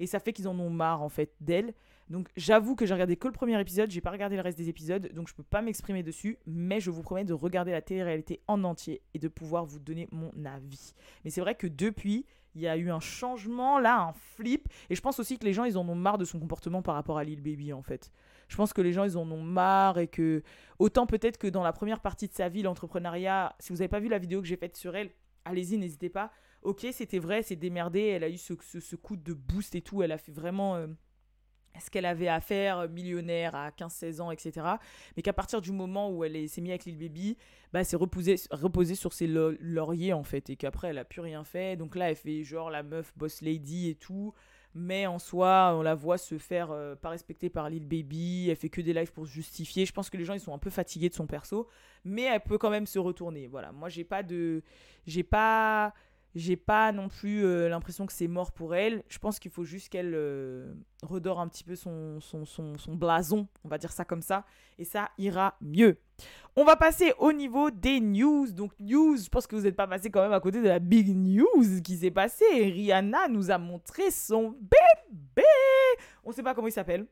Et 0.00 0.06
ça 0.06 0.18
fait 0.18 0.32
qu'ils 0.32 0.48
en 0.48 0.58
ont 0.58 0.70
marre, 0.70 1.02
en 1.02 1.08
fait, 1.08 1.34
d'elle. 1.40 1.74
Donc 2.10 2.28
j'avoue 2.36 2.74
que 2.76 2.86
j'ai 2.86 2.94
regardé 2.94 3.16
que 3.16 3.26
le 3.26 3.32
premier 3.32 3.58
épisode, 3.60 3.90
j'ai 3.90 4.00
pas 4.00 4.10
regardé 4.10 4.36
le 4.36 4.42
reste 4.42 4.58
des 4.58 4.68
épisodes, 4.68 5.10
donc 5.14 5.28
je 5.28 5.34
peux 5.34 5.42
pas 5.42 5.62
m'exprimer 5.62 6.02
dessus, 6.02 6.38
mais 6.46 6.80
je 6.80 6.90
vous 6.90 7.02
promets 7.02 7.24
de 7.24 7.32
regarder 7.32 7.72
la 7.72 7.80
télé-réalité 7.80 8.40
en 8.46 8.62
entier 8.64 9.02
et 9.14 9.18
de 9.18 9.28
pouvoir 9.28 9.64
vous 9.64 9.78
donner 9.78 10.08
mon 10.12 10.30
avis. 10.44 10.92
Mais 11.24 11.30
c'est 11.30 11.40
vrai 11.40 11.54
que 11.54 11.66
depuis, 11.66 12.26
il 12.54 12.60
y 12.60 12.68
a 12.68 12.76
eu 12.76 12.90
un 12.90 13.00
changement, 13.00 13.78
là, 13.78 14.00
un 14.00 14.12
flip, 14.12 14.68
et 14.90 14.94
je 14.94 15.00
pense 15.00 15.18
aussi 15.18 15.38
que 15.38 15.44
les 15.44 15.52
gens, 15.52 15.64
ils 15.64 15.78
en 15.78 15.88
ont 15.88 15.94
marre 15.94 16.18
de 16.18 16.24
son 16.24 16.38
comportement 16.38 16.82
par 16.82 16.94
rapport 16.94 17.18
à 17.18 17.24
Lil 17.24 17.42
Baby, 17.42 17.72
en 17.72 17.82
fait. 17.82 18.12
Je 18.48 18.56
pense 18.56 18.72
que 18.72 18.82
les 18.82 18.92
gens, 18.92 19.04
ils 19.04 19.16
en 19.16 19.30
ont 19.30 19.42
marre 19.42 19.98
et 19.98 20.06
que, 20.06 20.42
autant 20.78 21.06
peut-être 21.06 21.38
que 21.38 21.46
dans 21.46 21.62
la 21.62 21.72
première 21.72 22.00
partie 22.00 22.28
de 22.28 22.34
sa 22.34 22.48
vie, 22.48 22.62
l'entrepreneuriat, 22.62 23.56
si 23.58 23.72
vous 23.72 23.78
n'avez 23.78 23.88
pas 23.88 24.00
vu 24.00 24.08
la 24.08 24.18
vidéo 24.18 24.40
que 24.40 24.46
j'ai 24.46 24.56
faite 24.56 24.76
sur 24.76 24.94
elle, 24.94 25.10
allez-y, 25.44 25.78
n'hésitez 25.78 26.10
pas. 26.10 26.30
Ok, 26.62 26.86
c'était 26.92 27.18
vrai, 27.18 27.42
c'est 27.42 27.56
démerdé, 27.56 28.00
elle 28.00 28.24
a 28.24 28.28
eu 28.28 28.38
ce, 28.38 28.54
ce, 28.60 28.96
coup 28.96 29.16
de 29.16 29.34
boost 29.34 29.74
et 29.74 29.82
tout, 29.82 30.02
elle 30.02 30.12
a 30.12 30.18
fait 30.18 30.32
vraiment... 30.32 30.76
Euh, 30.76 30.86
ce 31.80 31.90
qu'elle 31.90 32.06
avait 32.06 32.28
à 32.28 32.40
faire, 32.40 32.78
euh, 32.78 32.88
millionnaire 32.88 33.54
à 33.54 33.70
15-16 33.70 34.20
ans, 34.20 34.30
etc. 34.30 34.66
Mais 35.16 35.22
qu'à 35.22 35.32
partir 35.32 35.60
du 35.60 35.72
moment 35.72 36.10
où 36.10 36.24
elle 36.24 36.48
s'est 36.48 36.60
mise 36.60 36.70
avec 36.70 36.84
Lil 36.84 36.98
Baby, 36.98 37.36
bah, 37.72 37.84
c'est 37.84 37.96
reposé, 37.96 38.36
reposé 38.50 38.94
sur 38.94 39.12
ses 39.12 39.26
lauriers, 39.26 40.12
en 40.12 40.22
fait, 40.22 40.50
et 40.50 40.56
qu'après, 40.56 40.88
elle 40.88 40.98
a 40.98 41.04
plus 41.04 41.20
rien 41.20 41.44
fait. 41.44 41.76
Donc 41.76 41.96
là, 41.96 42.10
elle 42.10 42.16
fait 42.16 42.44
genre 42.44 42.70
la 42.70 42.82
meuf 42.82 43.12
boss 43.16 43.42
lady 43.42 43.88
et 43.88 43.94
tout. 43.94 44.32
Mais 44.76 45.06
en 45.06 45.20
soi, 45.20 45.72
on 45.76 45.82
la 45.82 45.94
voit 45.94 46.18
se 46.18 46.36
faire 46.36 46.72
euh, 46.72 46.96
pas 46.96 47.10
respecter 47.10 47.48
par 47.48 47.70
Lil 47.70 47.86
Baby. 47.86 48.48
Elle 48.50 48.56
fait 48.56 48.68
que 48.68 48.80
des 48.80 48.92
lives 48.92 49.12
pour 49.12 49.24
se 49.24 49.30
justifier. 49.30 49.86
Je 49.86 49.92
pense 49.92 50.10
que 50.10 50.16
les 50.16 50.24
gens, 50.24 50.34
ils 50.34 50.40
sont 50.40 50.52
un 50.52 50.58
peu 50.58 50.70
fatigués 50.70 51.08
de 51.08 51.14
son 51.14 51.28
perso. 51.28 51.68
Mais 52.04 52.22
elle 52.22 52.40
peut 52.40 52.58
quand 52.58 52.70
même 52.70 52.86
se 52.86 52.98
retourner. 52.98 53.46
Voilà. 53.46 53.70
Moi, 53.70 53.88
j'ai 53.88 54.02
pas 54.02 54.24
de. 54.24 54.62
J'ai 55.06 55.22
pas 55.22 55.94
j'ai 56.34 56.56
pas 56.56 56.90
non 56.92 57.08
plus 57.08 57.44
euh, 57.44 57.68
l'impression 57.68 58.06
que 58.06 58.12
c'est 58.12 58.26
mort 58.26 58.52
pour 58.52 58.74
elle. 58.74 59.04
Je 59.08 59.18
pense 59.18 59.38
qu'il 59.38 59.50
faut 59.50 59.64
juste 59.64 59.88
qu'elle 59.88 60.14
euh, 60.14 60.74
redore 61.02 61.40
un 61.40 61.48
petit 61.48 61.62
peu 61.62 61.76
son, 61.76 62.20
son, 62.20 62.44
son, 62.44 62.76
son, 62.76 62.94
blason, 62.94 63.46
on 63.64 63.68
va 63.68 63.78
dire 63.78 63.92
ça 63.92 64.04
comme 64.04 64.22
ça, 64.22 64.44
et 64.78 64.84
ça 64.84 65.10
ira 65.18 65.56
mieux. 65.60 65.98
On 66.56 66.64
va 66.64 66.76
passer 66.76 67.12
au 67.18 67.32
niveau 67.32 67.70
des 67.70 68.00
news. 68.00 68.50
Donc 68.50 68.72
news, 68.80 69.16
je 69.16 69.28
pense 69.28 69.46
que 69.46 69.54
vous 69.54 69.62
n'êtes 69.62 69.76
pas 69.76 69.86
passé 69.86 70.10
quand 70.10 70.22
même 70.22 70.32
à 70.32 70.40
côté 70.40 70.60
de 70.60 70.68
la 70.68 70.80
big 70.80 71.14
news 71.14 71.80
qui 71.82 71.96
s'est 71.96 72.10
passée. 72.10 72.44
Rihanna 72.50 73.28
nous 73.28 73.50
a 73.50 73.58
montré 73.58 74.10
son 74.10 74.50
bébé. 74.60 75.46
On 76.24 76.30
ne 76.30 76.34
sait 76.34 76.42
pas 76.42 76.54
comment 76.54 76.68
il 76.68 76.72
s'appelle. 76.72 77.06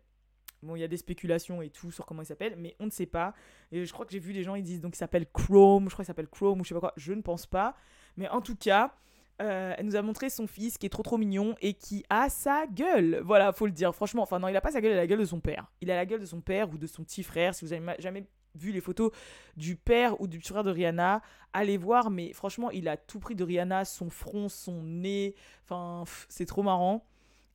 Bon, 0.62 0.76
il 0.76 0.80
y 0.80 0.84
a 0.84 0.88
des 0.88 0.96
spéculations 0.96 1.60
et 1.60 1.70
tout 1.70 1.90
sur 1.90 2.06
comment 2.06 2.22
il 2.22 2.26
s'appelle, 2.26 2.54
mais 2.56 2.76
on 2.78 2.86
ne 2.86 2.90
sait 2.90 3.06
pas. 3.06 3.34
Et 3.72 3.84
je 3.84 3.92
crois 3.92 4.06
que 4.06 4.12
j'ai 4.12 4.20
vu 4.20 4.32
des 4.32 4.44
gens, 4.44 4.54
ils 4.54 4.62
disent 4.62 4.80
donc 4.80 4.94
il 4.94 4.98
s'appelle 4.98 5.26
Chrome, 5.32 5.88
je 5.88 5.94
crois 5.94 6.04
qu'il 6.04 6.06
s'appelle 6.06 6.28
Chrome 6.28 6.60
ou 6.60 6.64
je 6.64 6.68
sais 6.68 6.74
pas 6.74 6.80
quoi. 6.80 6.92
Je 6.96 7.12
ne 7.12 7.20
pense 7.20 7.46
pas. 7.46 7.74
Mais 8.16 8.28
en 8.28 8.40
tout 8.40 8.54
cas, 8.54 8.94
euh, 9.42 9.74
elle 9.76 9.86
nous 9.86 9.96
a 9.96 10.02
montré 10.02 10.30
son 10.30 10.46
fils 10.46 10.78
qui 10.78 10.86
est 10.86 10.90
trop 10.90 11.02
trop 11.02 11.18
mignon 11.18 11.54
et 11.60 11.74
qui 11.74 12.04
a 12.08 12.28
sa 12.28 12.66
gueule. 12.66 13.20
Voilà, 13.24 13.52
faut 13.52 13.66
le 13.66 13.72
dire. 13.72 13.94
Franchement, 13.94 14.22
enfin 14.22 14.38
non, 14.38 14.48
il 14.48 14.56
a 14.56 14.60
pas 14.60 14.70
sa 14.70 14.80
gueule, 14.80 14.92
il 14.92 14.98
a 14.98 15.00
la 15.00 15.06
gueule 15.06 15.20
de 15.20 15.24
son 15.24 15.40
père. 15.40 15.70
Il 15.80 15.90
a 15.90 15.96
la 15.96 16.06
gueule 16.06 16.20
de 16.20 16.26
son 16.26 16.40
père 16.40 16.70
ou 16.70 16.78
de 16.78 16.86
son 16.86 17.02
petit 17.04 17.22
frère. 17.22 17.54
Si 17.54 17.64
vous 17.64 17.72
avez 17.72 17.82
jamais 17.98 18.26
vu 18.54 18.70
les 18.70 18.80
photos 18.80 19.10
du 19.56 19.76
père 19.76 20.20
ou 20.20 20.26
du 20.26 20.38
petit 20.38 20.50
frère 20.50 20.64
de 20.64 20.70
Rihanna, 20.70 21.22
allez 21.52 21.76
voir. 21.76 22.10
Mais 22.10 22.32
franchement, 22.32 22.70
il 22.70 22.88
a 22.88 22.96
tout 22.96 23.18
pris 23.18 23.34
de 23.34 23.44
Rihanna, 23.44 23.84
son 23.84 24.10
front, 24.10 24.48
son 24.48 24.82
nez. 24.82 25.34
Enfin, 25.64 26.04
c'est 26.28 26.46
trop 26.46 26.62
marrant. 26.62 27.04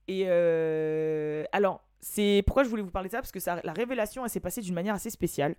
Et 0.08 0.23
euh, 0.28 1.43
alors, 1.52 1.84
c'est 2.00 2.43
pourquoi 2.45 2.63
je 2.63 2.69
voulais 2.69 2.84
vous 2.84 2.91
parler 2.91 3.10
de 3.10 3.13
ça? 3.13 3.19
Parce 3.19 3.32
que 3.32 3.39
ça, 3.39 3.60
la 3.63 3.73
révélation, 3.73 4.23
elle 4.23 4.30
s'est 4.30 4.39
passée 4.39 4.62
d'une 4.62 4.76
manière 4.76 4.95
assez 4.95 5.10
spéciale 5.10 5.56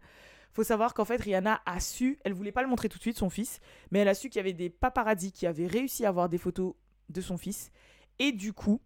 faut 0.52 0.64
savoir 0.64 0.94
qu'en 0.94 1.04
fait, 1.04 1.20
Rihanna 1.20 1.60
a 1.66 1.80
su, 1.80 2.18
elle 2.24 2.32
voulait 2.32 2.52
pas 2.52 2.62
le 2.62 2.68
montrer 2.68 2.88
tout 2.88 2.98
de 2.98 3.02
suite, 3.02 3.18
son 3.18 3.30
fils, 3.30 3.60
mais 3.90 4.00
elle 4.00 4.08
a 4.08 4.14
su 4.14 4.28
qu'il 4.28 4.38
y 4.38 4.40
avait 4.40 4.52
des 4.52 4.70
paparazzis 4.70 5.32
qui 5.32 5.46
avaient 5.46 5.66
réussi 5.66 6.04
à 6.04 6.08
avoir 6.08 6.28
des 6.28 6.38
photos 6.38 6.74
de 7.08 7.20
son 7.20 7.36
fils. 7.36 7.70
Et 8.18 8.32
du 8.32 8.52
coup, 8.52 8.80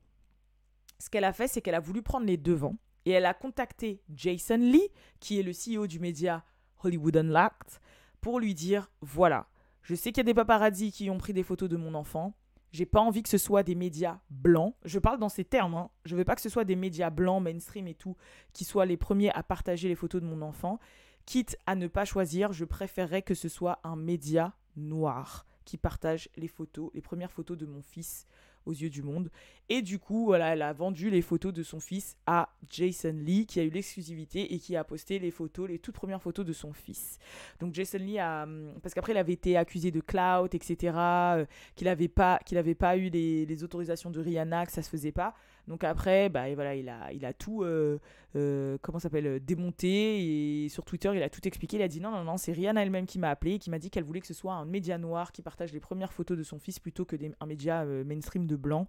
ce 0.99 1.11
qu'elle 1.11 1.25
a 1.25 1.33
fait, 1.33 1.49
c'est 1.49 1.63
qu'elle 1.63 1.75
a 1.75 1.81
voulu 1.81 2.03
prendre 2.03 2.27
les 2.27 2.37
devants 2.37 2.77
et 3.05 3.11
elle 3.13 3.27
a 3.27 3.35
contacté 3.35 4.03
Jason 4.15 4.57
Lee, 4.57 4.89
qui 5.21 5.41
est 5.41 5.43
le 5.43 5.53
CEO 5.53 5.87
du 5.87 5.99
média 5.99 6.45
Hollywood 6.83 7.17
Unlocked, 7.17 7.81
pour 8.21 8.39
lui 8.39 8.55
dire 8.55 8.91
voilà, 9.01 9.49
je 9.83 9.95
sais 9.95 10.13
qu'il 10.13 10.19
y 10.19 10.21
a 10.21 10.25
des 10.25 10.35
paparazzis 10.35 10.93
qui 10.93 11.11
ont 11.11 11.19
pris 11.19 11.33
des 11.33 11.43
photos 11.43 11.69
de 11.69 11.77
mon 11.77 11.95
enfant. 11.95 12.35
J'ai 12.71 12.87
pas 12.87 13.01
envie 13.01 13.23
que 13.23 13.29
ce 13.29 13.37
soit 13.37 13.63
des 13.63 13.75
médias 13.75 14.21
blancs. 14.31 14.75
Je 14.85 14.99
parle 14.99 15.19
dans 15.19 15.29
ces 15.29 15.45
termes. 15.45 15.75
Hein. 15.75 15.91
Je 16.05 16.17
veux 16.17 16.25
pas 16.25 16.35
que 16.35 16.41
ce 16.41 16.49
soit 16.49 16.65
des 16.65 16.77
médias 16.77 17.11
blancs, 17.11 17.43
mainstream 17.43 17.87
et 17.87 17.95
tout, 17.95 18.17
qui 18.55 18.65
soient 18.65 18.87
les 18.87 18.97
premiers 18.97 19.31
à 19.33 19.43
partager 19.43 19.89
les 19.89 19.95
photos 19.95 20.23
de 20.23 20.27
mon 20.27 20.41
enfant. 20.41 20.79
Quitte 21.27 21.57
à 21.67 21.75
ne 21.75 21.87
pas 21.87 22.05
choisir, 22.05 22.53
je 22.53 22.65
préférerais 22.65 23.23
que 23.23 23.35
ce 23.35 23.49
soit 23.49 23.81
un 23.85 23.97
média 23.97 24.55
noir 24.77 25.47
qui 25.65 25.77
partage 25.77 26.29
les 26.37 26.49
photos, 26.49 26.91
les 26.95 27.03
premières 27.03 27.31
photos 27.31 27.57
de 27.57 27.67
mon 27.67 27.83
fils 27.83 28.27
aux 28.67 28.73
yeux 28.73 28.91
du 28.91 29.03
monde. 29.03 29.31
Et 29.69 29.83
du 29.83 29.99
coup, 29.99 30.27
voilà, 30.27 30.53
elle 30.53 30.63
a 30.63 30.73
vendu 30.73 31.11
les 31.11 31.23
photos 31.23 31.53
de 31.53 31.63
son 31.63 31.81
fils 31.81 32.17
à 32.27 32.49
Jason 32.69 33.13
Lee, 33.13 33.47
qui 33.47 33.61
a 33.61 33.65
eu 33.65 33.71
l'exclusivité 33.71 34.55
et 34.55 34.59
qui 34.59 34.77
a 34.77 34.85
posté 34.85 35.19
les 35.19 35.31
photos, 35.31 35.69
les 35.69 35.79
toutes 35.79 35.95
premières 35.95 36.23
photos 36.23 36.45
de 36.45 36.53
son 36.53 36.73
fils. 36.73 37.19
Donc 37.61 37.75
Jason 37.75 37.99
Lee 37.99 38.19
a, 38.19 38.45
hum, 38.45 38.75
parce 38.83 38.95
qu'après 38.95 39.13
il 39.13 39.19
avait 39.19 39.33
été 39.33 39.57
accusé 39.57 39.91
de 39.91 40.01
clout, 40.01 40.49
etc., 40.53 40.95
euh, 40.97 41.47
qu'il 41.75 41.87
n'avait 41.87 42.09
pas, 42.09 42.41
pas 42.79 42.97
eu 42.97 43.09
les, 43.09 43.47
les, 43.47 43.65
autorisations 43.65 44.11
de 44.11 44.21
Rihanna, 44.21 44.67
que 44.67 44.73
ça 44.73 44.83
se 44.83 44.91
faisait 44.91 45.13
pas. 45.13 45.35
Donc 45.69 45.85
après, 45.85 46.29
bah, 46.29 46.53
voilà, 46.55 46.75
il 46.75 46.89
a, 46.89 47.13
il 47.13 47.25
a 47.25 47.33
tout, 47.33 47.63
euh, 47.63 47.99
euh, 48.37 48.79
comment 48.83 48.99
s'appelle, 48.99 49.45
démonté. 49.45 50.65
Et 50.65 50.69
sur 50.69 50.85
Twitter, 50.85 51.11
il 51.15 51.23
a 51.23 51.31
tout 51.31 51.47
expliqué. 51.47 51.77
Il 51.77 51.83
a 51.83 51.89
dit 51.89 52.01
non, 52.01 52.11
non, 52.11 52.25
non, 52.25 52.37
c'est 52.37 52.53
Rihanna 52.53 52.83
elle-même 52.83 53.07
qui 53.07 53.19
m'a 53.19 53.31
appelé, 53.31 53.59
qui 53.59 53.71
m'a 53.71 53.79
dit 53.79 53.91
qu'elle 53.91 54.05
voulait 54.05 54.21
que 54.21 54.27
ce 54.27 54.35
soit 54.35 54.55
un 54.55 54.65
média 54.65 54.99
noir 54.99 55.33
qui 55.33 55.43
partage 55.43 55.73
les 55.73 55.81
premières 55.81 56.13
photos 56.13 56.37
de 56.37 56.43
son 56.43 56.59
fils 56.59 56.79
plutôt 56.79 57.05
que 57.05 57.17
des, 57.17 57.33
un 57.41 57.47
média 57.47 57.85
mainstream 57.85 58.47
de 58.47 58.57
blanc. 58.57 58.89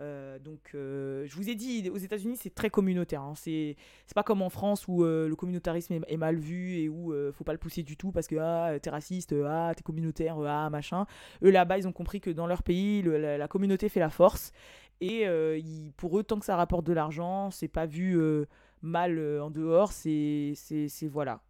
Euh, 0.00 0.38
donc, 0.38 0.70
euh, 0.74 1.24
je 1.26 1.36
vous 1.36 1.48
ai 1.48 1.54
dit, 1.54 1.88
aux 1.90 1.98
États-Unis, 1.98 2.36
c'est 2.36 2.54
très 2.54 2.70
communautaire. 2.70 3.22
Hein. 3.22 3.34
C'est 3.36 3.76
pas 4.14 4.22
comme 4.22 4.42
en 4.42 4.50
France 4.50 4.86
où 4.88 5.04
euh, 5.04 5.28
le 5.28 5.36
communautarisme 5.36 6.00
est, 6.06 6.16
mal 6.16 6.36
vu 6.36 6.76
et 6.76 6.88
où 6.88 7.14
faut 7.32 7.44
pas 7.44 7.52
le 7.52 7.58
pousser 7.58 7.82
du 7.82 7.96
tout 7.96 8.12
parce 8.12 8.26
que 8.26 8.36
ah, 8.36 8.78
t'es 8.80 8.90
raciste, 8.90 9.34
ah, 9.46 9.72
t'es 9.76 9.82
communautaire, 9.82 10.36
ah, 10.46 10.70
machin. 10.70 11.06
Eux, 11.42 11.50
là-bas, 11.50 11.78
ils 11.78 11.88
ont 11.88 11.92
compris 11.92 12.20
que 12.20 12.30
dans 12.30 12.46
leur 12.46 12.62
pays, 12.62 13.02
la, 13.02 13.48
communauté 13.48 13.88
fait 13.88 14.00
la 14.00 14.10
force. 14.10 14.52
Et 15.02 15.26
pour 15.96 16.18
eux, 16.18 16.22
tant 16.22 16.38
que 16.38 16.44
ça 16.46 16.56
rapporte 16.56 16.86
de 16.86 16.92
l'argent, 16.92 17.50
c'est 17.50 17.68
pas 17.68 17.86
vu 17.86 18.18
mal 18.80 19.18
en 19.40 19.50
dehors. 19.50 19.92
C'est 19.92 20.54
voilà 21.10 21.42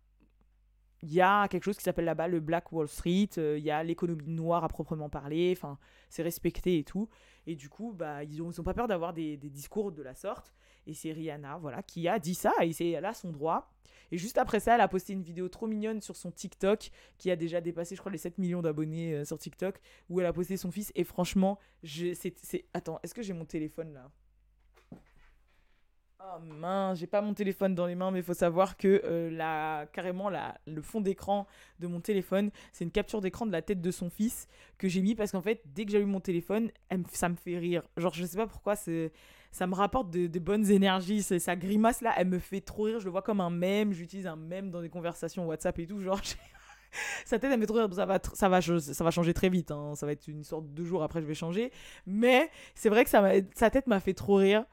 il 1.03 1.13
y 1.13 1.21
a 1.21 1.49
quelque 1.49 1.65
chose 1.65 1.77
qui 1.77 1.83
s'appelle 1.83 2.05
là-bas 2.05 2.29
le 2.29 2.41
Black 2.41 2.73
Wall 2.73 2.89
Street, 2.89 3.31
il 3.37 3.65
y 3.65 3.71
a 3.71 3.83
l'économie 3.83 4.29
noire 4.29 4.65
à 4.65 4.69
proprement 4.69 5.09
parler, 5.09 5.53
enfin, 5.57 5.79
c'est 6.09 6.23
respecté 6.23 6.79
et 6.79 6.85
tout. 6.85 7.09
Et 7.47 7.57
du 7.57 7.69
coup, 7.69 7.93
bah, 7.93 8.23
ils 8.25 8.39
n'ont 8.39 8.53
pas 8.53 8.75
peur 8.75 8.87
d'avoir 8.87 9.13
des, 9.13 9.37
discours 9.37 9.93
de 9.93 10.03
la 10.03 10.15
sorte. 10.15 10.53
Et 10.87 10.95
c'est 10.95 11.13
Rihanna, 11.13 11.59
voilà, 11.59 11.83
qui 11.83 12.09
a 12.09 12.19
dit 12.19 12.35
ça, 12.35 12.53
et 12.63 12.73
c'est, 12.73 12.91
elle 12.91 13.05
a 13.05 13.15
son 13.15 13.31
droit. 13.31 13.73
Et 14.11 14.19
juste 14.19 14.37
après 14.37 14.61
ça, 14.61 14.75
elle 14.75 14.81
a 14.81 14.89
posté 14.89 15.13
une 15.13 15.23
vidéo 15.23 15.49
trop 15.49 15.67
mignonne 15.67 16.01
sur 16.01 16.17
son 16.17 16.31
TikTok, 16.31 16.91
qui 17.19 17.31
a 17.31 17.37
déjà 17.37 17.61
dépassé, 17.61 17.95
je 17.97 18.01
crois, 18.01 18.13
les 18.13 18.19
7 18.19 18.39
millions 18.39 18.63
d'abonnés 18.63 19.15
euh, 19.15 19.25
sur 19.25 19.39
TikTok, 19.39 19.81
où 20.09 20.21
elle 20.21 20.27
a 20.27 20.33
posté 20.33 20.57
son 20.57 20.71
fils. 20.71 20.93
Et 20.95 21.05
franchement, 21.05 21.59
je, 21.83 22.15
c'est, 22.15 22.35
Attends, 22.75 23.01
est-ce 23.03 23.15
que 23.15 23.23
j'ai 23.23 23.33
mon 23.33 23.45
téléphone 23.45 23.93
là? 23.93 24.11
Oh 26.25 26.39
mince, 26.41 27.01
j'ai 27.01 27.09
pas 27.09 27.21
mon 27.21 27.35
téléphone 27.35 27.75
dans 27.75 27.87
les 27.87 27.97
mains, 27.97 28.13
mais 28.13 28.21
il 28.21 28.25
faut 28.25 28.33
savoir 28.33 28.77
que 28.77 29.03
euh, 29.05 29.29
la, 29.31 29.87
carrément 29.93 30.31
la, 30.31 30.57
le 30.69 30.81
fond 30.81 31.01
d'écran 31.01 31.49
de 31.81 31.89
mon 31.89 32.01
téléphone, 32.01 32.53
c'est 32.73 32.85
une 32.85 32.93
capture 32.93 33.21
d'écran 33.21 33.45
de 33.45 33.51
la 33.51 33.61
tête 33.61 33.81
de 33.81 33.91
son 33.91 34.09
fils 34.09 34.47
que 34.79 34.89
j'ai 34.89 35.03
mis 35.03 35.17
parce 35.17 35.33
qu'en 35.33 35.43
fait, 35.43 35.63
dès 35.75 35.85
que 35.85 35.97
eu 35.97 36.05
mon 36.05 36.21
téléphone, 36.21 36.71
ça 37.11 37.29
me 37.29 37.35
fait 37.35 37.59
rire. 37.59 37.83
Genre, 37.97 38.15
je 38.15 38.25
sais 38.25 38.37
pas 38.37 38.47
pourquoi, 38.47 38.77
ça 38.77 39.67
me 39.67 39.75
rapporte 39.75 40.11
de, 40.11 40.39
bonnes 40.39 40.71
énergies. 40.71 41.23
Sa 41.23 41.57
grimace 41.57 42.01
là, 42.03 42.15
elle 42.17 42.29
me 42.29 42.39
fait 42.39 42.61
trop 42.61 42.85
rire. 42.85 43.01
Je 43.01 43.07
le 43.07 43.11
vois 43.11 43.23
comme 43.23 43.41
un 43.41 43.51
mème. 43.51 43.93
J'utilise 43.93 44.29
un 44.29 44.37
mème 44.37 44.71
dans 44.71 44.81
des 44.81 44.91
conversations 44.91 45.47
WhatsApp 45.47 45.77
et 45.81 45.87
tout. 45.89 46.01
Genre, 46.01 46.21
sa 47.25 47.41
tête 47.41 47.51
elle 47.51 47.59
me 47.59 47.63
fait 47.63 47.67
trop 47.67 47.79
rire. 47.79 47.93
Ça 47.93 48.07
va, 48.07 48.21
ça 48.35 48.49
va, 48.49 48.61
ça 48.61 49.05
va 49.05 49.11
changer 49.11 49.35
très 49.35 49.49
vite. 49.49 49.73
Hein. 49.73 49.95
Ça 49.97 50.07
va 50.07 50.13
être 50.13 50.29
une 50.29 50.45
sorte 50.45 50.67
de 50.67 50.71
deux 50.71 50.85
jours 50.85 51.03
après, 51.03 51.21
je 51.21 51.27
vais 51.27 51.35
changer. 51.35 51.73
Mais 52.07 52.49
c'est 52.77 52.91
vrai 52.91 53.05
que 53.05 53.11
sa 53.11 53.71
tête 53.71 53.89
m'a 53.89 53.99
fait 53.99 54.15
trop 54.15 54.37
rire 54.37 54.65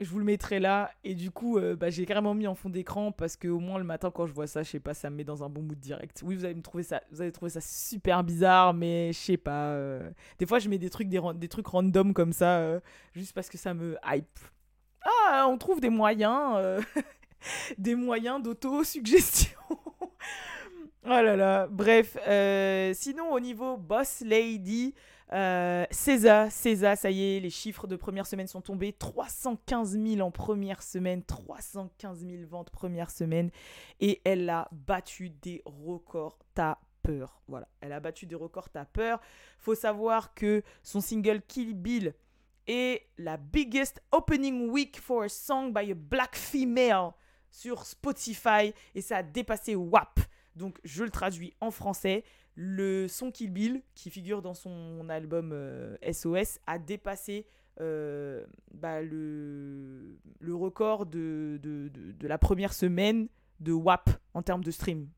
je 0.00 0.08
vous 0.08 0.18
le 0.18 0.24
mettrai 0.24 0.60
là. 0.60 0.90
Et 1.04 1.14
du 1.14 1.30
coup, 1.30 1.58
euh, 1.58 1.76
bah, 1.76 1.90
j'ai 1.90 2.06
carrément 2.06 2.34
mis 2.34 2.46
en 2.46 2.54
fond 2.54 2.68
d'écran 2.68 3.12
parce 3.12 3.36
que 3.36 3.48
au 3.48 3.60
moins 3.60 3.78
le 3.78 3.84
matin, 3.84 4.10
quand 4.10 4.26
je 4.26 4.32
vois 4.32 4.46
ça, 4.46 4.62
je 4.62 4.70
sais 4.70 4.80
pas, 4.80 4.94
ça 4.94 5.10
me 5.10 5.16
met 5.16 5.24
dans 5.24 5.44
un 5.44 5.48
bon 5.48 5.62
mood 5.62 5.78
direct. 5.78 6.22
Oui, 6.24 6.34
vous 6.34 6.44
allez 6.44 6.54
me 6.54 6.62
trouver 6.62 6.82
ça, 6.82 7.02
vous 7.10 7.20
allez 7.20 7.32
trouver 7.32 7.50
ça 7.50 7.60
super 7.60 8.24
bizarre, 8.24 8.74
mais 8.74 9.12
je 9.12 9.18
sais 9.18 9.36
pas. 9.36 9.70
Euh, 9.70 10.10
des 10.38 10.46
fois, 10.46 10.58
je 10.58 10.68
mets 10.68 10.78
des 10.78 10.90
trucs, 10.90 11.08
des, 11.08 11.48
trucs 11.48 11.66
random 11.66 12.12
comme 12.12 12.32
ça, 12.32 12.58
euh, 12.58 12.80
juste 13.12 13.32
parce 13.32 13.48
que 13.48 13.58
ça 13.58 13.74
me 13.74 13.96
hype. 14.04 14.38
Ah, 15.02 15.46
on 15.48 15.58
trouve 15.58 15.80
des 15.80 15.90
moyens, 15.90 16.82
des 17.78 17.94
moyens 17.94 18.42
d'auto-suggestion. 18.42 19.58
oh 20.00 21.08
là 21.08 21.36
là. 21.36 21.68
Bref, 21.68 22.16
sinon 22.94 23.32
au 23.32 23.40
niveau 23.40 23.76
Boss 23.76 24.22
Lady. 24.24 24.94
Euh, 25.32 25.86
César, 25.90 26.50
César, 26.50 26.96
ça 26.96 27.10
y 27.10 27.36
est, 27.36 27.40
les 27.40 27.50
chiffres 27.50 27.86
de 27.86 27.96
première 27.96 28.26
semaine 28.26 28.46
sont 28.46 28.60
tombés. 28.60 28.92
315 28.92 29.98
000 29.98 30.20
en 30.20 30.30
première 30.30 30.82
semaine, 30.82 31.22
315 31.22 32.20
000 32.20 32.46
ventes 32.46 32.70
première 32.70 33.10
semaine. 33.10 33.50
Et 34.00 34.20
elle 34.24 34.48
a 34.50 34.68
battu 34.72 35.30
des 35.30 35.62
records 35.64 36.38
peur. 37.02 37.40
Voilà, 37.48 37.68
elle 37.80 37.92
a 37.92 38.00
battu 38.00 38.26
des 38.26 38.34
records 38.34 38.68
peur. 38.92 39.20
Faut 39.58 39.74
savoir 39.74 40.34
que 40.34 40.62
son 40.82 41.00
single 41.00 41.42
Kill 41.46 41.74
Bill 41.74 42.14
est 42.66 43.06
la 43.18 43.36
biggest 43.36 44.02
opening 44.12 44.70
week 44.70 44.98
for 44.98 45.24
a 45.24 45.28
song 45.28 45.72
by 45.72 45.90
a 45.90 45.94
black 45.94 46.34
female 46.34 47.10
sur 47.50 47.84
Spotify 47.84 48.72
et 48.94 49.00
ça 49.00 49.18
a 49.18 49.22
dépassé 49.22 49.76
WAP. 49.76 50.20
Donc 50.56 50.78
je 50.84 51.04
le 51.04 51.10
traduis 51.10 51.54
en 51.60 51.70
français 51.70 52.24
le 52.54 53.08
son 53.08 53.30
Kill 53.30 53.52
Bill, 53.52 53.82
qui 53.94 54.10
figure 54.10 54.42
dans 54.42 54.54
son 54.54 55.08
album 55.08 55.52
SOS, 56.10 56.34
euh, 56.34 56.44
a 56.66 56.78
dépassé 56.78 57.46
euh, 57.80 58.44
bah, 58.72 59.02
le, 59.02 60.16
record 60.52 61.06
de, 61.06 61.60
la 62.20 62.38
première 62.38 62.72
semaine 62.72 63.28
de 63.60 63.72
WAP 63.72 64.10
en 64.34 64.42
termes 64.42 64.62
de 64.62 64.70
stream 64.70 65.08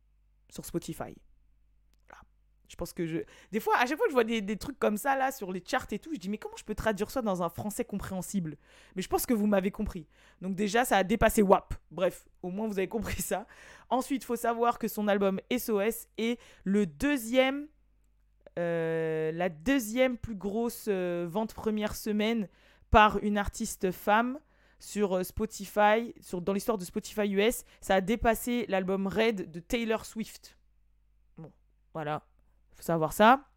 sur 0.48 0.64
Spotify. 0.64 1.14
Je 2.68 2.76
pense 2.76 2.92
que 2.92 3.06
je. 3.06 3.18
Des 3.52 3.60
fois, 3.60 3.76
à 3.76 3.86
chaque 3.86 3.96
fois 3.96 4.06
que 4.06 4.10
je 4.10 4.14
vois 4.14 4.24
des, 4.24 4.40
des, 4.40 4.56
trucs 4.56 4.78
comme 4.78 4.96
ça, 4.96 5.16
là, 5.16 5.32
sur 5.32 5.52
les 5.52 5.62
charts 5.64 5.86
et 5.92 5.98
tout, 5.98 6.10
je 6.12 6.18
dis, 6.18 6.28
mais 6.28 6.38
comment 6.38 6.56
je 6.56 6.64
peux 6.64 6.74
traduire 6.74 7.10
ça 7.10 7.22
dans 7.22 7.42
un 7.42 7.48
français 7.48 7.84
compréhensible? 7.84 8.56
Mais 8.94 9.02
je 9.02 9.08
pense 9.08 9.26
que 9.26 9.34
vous 9.34 9.46
m'avez 9.46 9.70
compris. 9.70 10.06
Donc, 10.40 10.54
déjà, 10.54 10.84
ça 10.84 10.96
a 10.98 11.04
dépassé 11.04 11.42
WAP. 11.42 11.74
Bref, 11.90 12.26
au 12.42 12.50
moins, 12.50 12.66
vous 12.66 12.78
avez 12.78 12.88
compris 12.88 13.22
ça. 13.22 13.46
Ensuite, 13.90 14.22
il 14.22 14.26
faut 14.26 14.36
savoir 14.36 14.78
que 14.78 14.88
son 14.88 15.08
album 15.08 15.40
SOS 15.56 16.08
est 16.18 16.40
le 16.64 16.86
deuxième. 16.86 17.68
Euh, 18.58 19.32
la 19.32 19.50
deuxième 19.50 20.16
plus 20.16 20.34
grosse 20.34 20.86
euh, 20.88 21.26
vente 21.28 21.52
première 21.52 21.94
semaine 21.94 22.48
par 22.90 23.22
une 23.22 23.36
artiste 23.36 23.90
femme 23.90 24.38
sur 24.78 25.14
euh, 25.14 25.22
Spotify, 25.22 26.14
sur, 26.20 26.40
dans 26.40 26.52
l'histoire 26.52 26.78
de 26.78 26.84
Spotify 26.84 27.28
US. 27.32 27.64
Ça 27.80 27.96
a 27.96 28.00
dépassé 28.00 28.64
l'album 28.68 29.06
Red 29.06 29.50
de 29.50 29.60
Taylor 29.60 30.06
Swift. 30.06 30.56
Bon, 31.36 31.52
voilà 31.92 32.24
faut 32.76 32.82
savoir 32.82 33.12
ça. 33.12 33.48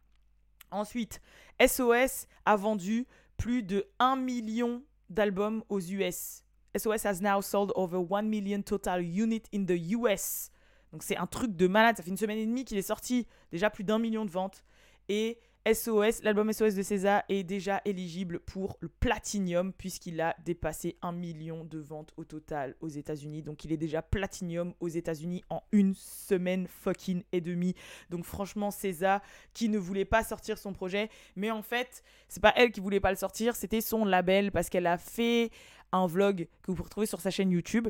Ensuite, 0.72 1.22
SOS 1.66 2.28
a 2.46 2.56
vendu 2.56 3.06
plus 3.38 3.64
de 3.64 3.88
1 4.00 4.16
million 4.16 4.84
d'albums 5.10 5.64
aux 5.70 5.80
US. 5.80 6.44
SOS 6.78 7.06
has 7.06 7.22
now 7.22 7.42
sold 7.42 7.72
over 7.76 7.98
1 7.98 8.24
million 8.24 8.62
total 8.62 9.02
unit 9.04 9.44
in 9.54 9.66
the 9.66 9.94
US. 9.94 10.52
Donc 10.92 11.04
c'est 11.04 11.18
un 11.18 11.28
truc 11.28 11.56
de 11.56 11.68
malade. 11.68 11.98
Ça 11.98 12.04
fait 12.04 12.10
une 12.10 12.18
semaine 12.18 12.38
et 12.38 12.46
demie 12.46 12.66
qu'il 12.66 12.78
est 12.78 12.84
sorti. 12.84 13.28
Déjà 13.52 13.70
plus 13.70 13.84
d'un 13.84 14.00
million 14.00 14.26
de 14.26 14.32
ventes. 14.32 14.64
Et 15.08 15.40
SOS, 15.66 16.24
l'album 16.24 16.52
SOS 16.54 16.74
de 16.74 16.82
César 16.82 17.24
est 17.28 17.44
déjà 17.44 17.82
éligible 17.84 18.40
pour 18.40 18.78
le 18.80 18.88
Platinum 18.88 19.74
puisqu'il 19.74 20.22
a 20.22 20.36
dépassé 20.46 20.96
un 21.02 21.12
million 21.12 21.66
de 21.66 21.80
ventes 21.80 22.14
au 22.16 22.24
total 22.24 22.76
aux 22.80 22.88
États-Unis. 22.88 23.44
Donc 23.44 23.66
il 23.66 23.74
est 23.74 23.78
déjà 23.78 24.02
Platinum 24.02 24.74
aux 24.80 24.88
États-Unis 24.88 25.44
en 25.50 25.62
une 25.72 25.94
semaine 25.96 26.66
fucking 26.68 27.24
et 27.34 27.42
demie. 27.42 27.76
Donc 28.10 28.24
franchement, 28.24 28.72
César 28.72 29.22
qui 29.54 29.68
ne 29.68 29.78
voulait 29.78 30.06
pas 30.06 30.24
sortir 30.24 30.58
son 30.58 30.72
projet, 30.72 31.10
mais 31.36 31.52
en 31.52 31.62
fait, 31.62 32.04
c'est 32.30 32.42
pas 32.42 32.54
elle 32.56 32.72
qui 32.72 32.80
voulait 32.80 33.02
pas 33.02 33.12
le 33.12 33.18
sortir, 33.18 33.56
c'était 33.56 33.82
son 33.82 34.06
label 34.06 34.52
parce 34.52 34.70
qu'elle 34.70 34.88
a 34.88 34.98
fait 34.98 35.52
un 35.92 36.08
vlog 36.08 36.48
que 36.62 36.72
vous 36.72 36.76
pouvez 36.76 36.86
retrouver 36.86 37.06
sur 37.06 37.20
sa 37.20 37.32
chaîne 37.32 37.52
YouTube 37.52 37.90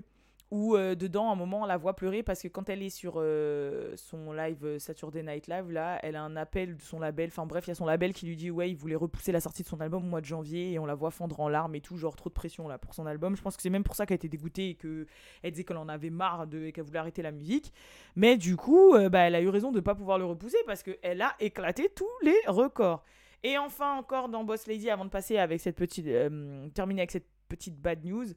où 0.52 0.76
euh, 0.76 0.96
dedans, 0.96 1.30
à 1.30 1.34
un 1.34 1.36
moment, 1.36 1.62
on 1.62 1.66
la 1.66 1.78
voit 1.78 1.96
pleurer 1.96 2.24
parce 2.24 2.42
que 2.42 2.48
quand 2.48 2.70
elle 2.70 2.82
est 2.82 2.90
sur 2.90 3.16
euh, 3.18 3.94
son 3.98 4.34
live 4.34 4.66
euh, 4.66 4.80
Saturday 4.80 5.22
Night 5.22 5.48
Live, 5.48 5.70
là, 5.72 6.00
elle 6.02 6.16
a 6.16 6.24
un 6.24 6.36
appel 6.36 6.76
de 6.76 6.82
son 6.82 7.00
label. 7.00 7.30
Enfin 7.30 7.46
bref, 7.46 7.68
il 7.68 7.70
y 7.70 7.72
a 7.72 7.76
son 7.76 7.86
label 7.86 8.14
qui 8.14 8.26
lui 8.26 8.36
dit 8.36 8.50
ouais, 8.50 8.70
il 8.70 8.76
voulait 8.76 8.96
repousser 8.96 9.32
la 9.32 9.42
sortie 9.42 9.62
de 9.62 9.68
son 9.68 9.80
album 9.80 10.04
au 10.04 10.08
mois 10.08 10.22
de 10.22 10.26
janvier 10.26 10.72
et 10.72 10.80
on 10.80 10.88
la 10.88 10.96
voit 10.96 11.12
fondre 11.12 11.40
en 11.40 11.50
larmes 11.50 11.76
et 11.76 11.82
tout, 11.82 11.98
genre 11.98 12.16
trop 12.16 12.30
de 12.30 12.34
pression 12.34 12.68
là 12.68 12.80
pour 12.80 12.96
son 12.96 13.06
album. 13.06 13.36
Je 13.36 13.44
pense 13.44 13.56
que 13.56 13.62
c'est 13.62 13.70
même 13.70 13.84
pour 13.84 13.96
ça 13.96 14.08
qu'elle 14.08 14.16
était 14.16 14.28
dégoûtée 14.28 14.70
et 14.70 14.76
qu'elle 14.76 15.52
disait 15.52 15.64
qu'elle 15.64 15.78
en 15.78 15.90
avait 15.90 16.10
marre 16.10 16.48
de, 16.48 16.64
et 16.64 16.72
qu'elle 16.72 16.86
voulait 16.86 17.00
arrêter 17.00 17.22
la 17.22 17.32
musique. 17.32 17.72
Mais 18.16 18.36
du 18.36 18.56
coup, 18.56 18.96
bah, 19.10 19.20
elle 19.20 19.36
a 19.36 19.42
eu 19.42 19.50
raison 19.50 19.72
de 19.72 19.78
ne 19.78 19.82
pas 19.82 19.94
pouvoir 19.94 20.18
le 20.18 20.26
repousser 20.26 20.58
parce 20.66 20.82
qu'elle 20.82 21.22
a 21.22 21.36
éclaté 21.40 21.90
tous 21.96 22.08
les 22.24 22.38
records. 22.48 23.04
Et 23.44 23.58
enfin, 23.58 23.96
encore 23.98 24.30
dans 24.30 24.44
Boss 24.44 24.68
Lady, 24.68 24.90
avant 24.90 25.06
de 25.06 25.10
passer 25.10 25.38
avec 25.38 25.62
cette 25.62 25.76
petite. 25.76 26.08
terminer 26.74 27.02
avec 27.02 27.12
cette 27.12 27.28
petite 27.50 27.76
bad 27.76 28.06
news, 28.06 28.28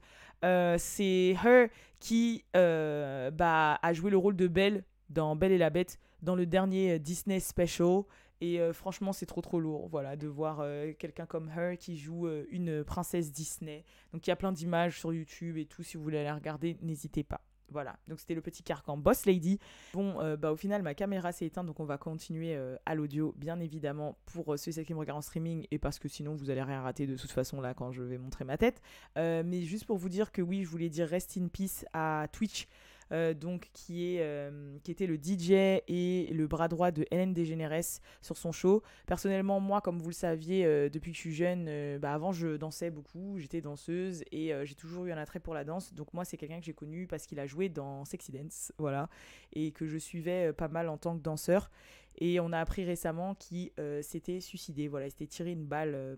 euh, 0.43 0.75
c'est 0.77 1.35
Her 1.43 1.69
qui 1.99 2.43
euh, 2.57 3.31
bah, 3.31 3.79
a 3.81 3.93
joué 3.93 4.11
le 4.11 4.17
rôle 4.17 4.35
de 4.35 4.47
Belle 4.47 4.83
dans 5.09 5.35
Belle 5.37 5.53
et 5.53 5.57
la 5.57 5.69
Bête 5.69 5.99
dans 6.21 6.35
le 6.35 6.45
dernier 6.45 6.99
Disney 6.99 7.39
Special. 7.39 8.01
Et 8.41 8.59
euh, 8.59 8.73
franchement, 8.73 9.13
c'est 9.13 9.25
trop 9.25 9.39
trop 9.39 9.61
lourd 9.61 9.87
voilà, 9.87 10.17
de 10.17 10.27
voir 10.27 10.65
quelqu'un 10.99 11.25
comme 11.25 11.49
Her 11.49 11.77
qui 11.77 11.97
joue 11.97 12.27
une 12.49 12.83
princesse 12.83 13.31
Disney. 13.31 13.85
Donc 14.11 14.27
il 14.27 14.29
y 14.29 14.33
a 14.33 14.35
plein 14.35 14.51
d'images 14.51 14.99
sur 14.99 15.13
YouTube 15.13 15.57
et 15.57 15.65
tout. 15.65 15.83
Si 15.83 15.95
vous 15.95 16.03
voulez 16.03 16.19
aller 16.19 16.31
regarder, 16.31 16.77
n'hésitez 16.81 17.23
pas. 17.23 17.41
Voilà, 17.73 17.97
donc 18.07 18.19
c'était 18.19 18.35
le 18.35 18.41
petit 18.41 18.61
carcan 18.61 18.97
Boss 18.97 19.25
Lady. 19.25 19.59
Bon, 19.93 20.21
euh, 20.21 20.37
bah 20.37 20.51
au 20.51 20.55
final, 20.55 20.83
ma 20.83 20.93
caméra 20.93 21.31
s'est 21.31 21.47
éteinte, 21.47 21.65
donc 21.65 21.79
on 21.79 21.85
va 21.85 21.97
continuer 21.97 22.55
euh, 22.55 22.75
à 22.85 22.93
l'audio, 22.93 23.33
bien 23.35 23.59
évidemment, 23.59 24.15
pour 24.27 24.53
euh, 24.53 24.57
ceux 24.57 24.69
et 24.69 24.71
celles 24.73 24.85
qui 24.85 24.93
me 24.93 24.99
regardent 24.99 25.17
en 25.17 25.21
streaming, 25.21 25.65
et 25.71 25.79
parce 25.79 25.97
que 25.97 26.07
sinon, 26.07 26.35
vous 26.35 26.51
allez 26.51 26.61
rien 26.61 26.83
rater 26.83 27.07
de 27.07 27.15
toute 27.17 27.31
façon 27.31 27.61
là 27.61 27.73
quand 27.73 27.91
je 27.91 28.03
vais 28.03 28.19
montrer 28.19 28.45
ma 28.45 28.57
tête. 28.57 28.79
mais 29.15 29.63
juste 29.63 29.85
pour 29.85 29.97
vous 29.97 30.09
dire 30.09 30.31
que 30.31 30.43
oui, 30.43 30.63
je 30.63 30.69
voulais 30.69 30.89
dire 30.89 31.07
rest 31.07 31.35
in 31.35 31.47
peace 31.47 31.83
à 31.93 32.27
Twitch. 32.31 32.67
Euh, 33.11 33.33
donc 33.33 33.69
qui, 33.73 34.15
est, 34.15 34.21
euh, 34.21 34.77
qui 34.83 34.91
était 34.91 35.07
le 35.07 35.15
DJ 35.15 35.51
et 35.87 36.29
le 36.31 36.47
bras 36.47 36.67
droit 36.67 36.91
de 36.91 37.05
Hélène 37.11 37.33
DeGeneres 37.33 37.99
sur 38.21 38.37
son 38.37 38.51
show. 38.51 38.83
Personnellement, 39.05 39.59
moi, 39.59 39.81
comme 39.81 39.99
vous 39.99 40.09
le 40.09 40.15
saviez, 40.15 40.65
euh, 40.65 40.89
depuis 40.89 41.11
que 41.11 41.17
je 41.17 41.21
suis 41.21 41.33
jeune, 41.33 41.97
bah, 41.99 42.13
avant 42.13 42.31
je 42.31 42.57
dansais 42.57 42.89
beaucoup, 42.89 43.39
j'étais 43.39 43.61
danseuse 43.61 44.23
et 44.31 44.51
j'ai 44.63 44.75
toujours 44.75 45.05
eu 45.05 45.11
un 45.11 45.17
attrait 45.17 45.39
pour 45.39 45.53
la 45.53 45.63
danse. 45.63 45.93
Donc 45.93 46.13
moi, 46.13 46.25
c'est 46.25 46.37
quelqu'un 46.37 46.59
que 46.59 46.65
j'ai 46.65 46.73
connu 46.73 47.07
parce 47.07 47.25
qu'il 47.25 47.39
a 47.39 47.47
joué 47.47 47.69
dans 47.69 48.05
Sexy 48.05 48.31
Dance, 48.31 48.71
voilà, 48.77 49.09
et 49.53 49.71
que 49.71 49.85
je 49.85 49.97
suivais 49.97 50.53
pas 50.53 50.67
mal 50.67 50.89
en 50.89 50.97
tant 50.97 51.15
que 51.17 51.21
danseur. 51.21 51.69
Et 52.19 52.39
on 52.39 52.51
a 52.51 52.59
appris 52.59 52.85
récemment 52.85 53.35
qu'il 53.35 53.71
s'était 54.01 54.39
suicidé. 54.39 54.87
Voilà, 54.87 55.07
il 55.07 55.11
s'était 55.11 55.27
tiré 55.27 55.51
une 55.51 55.65
balle 55.65 56.17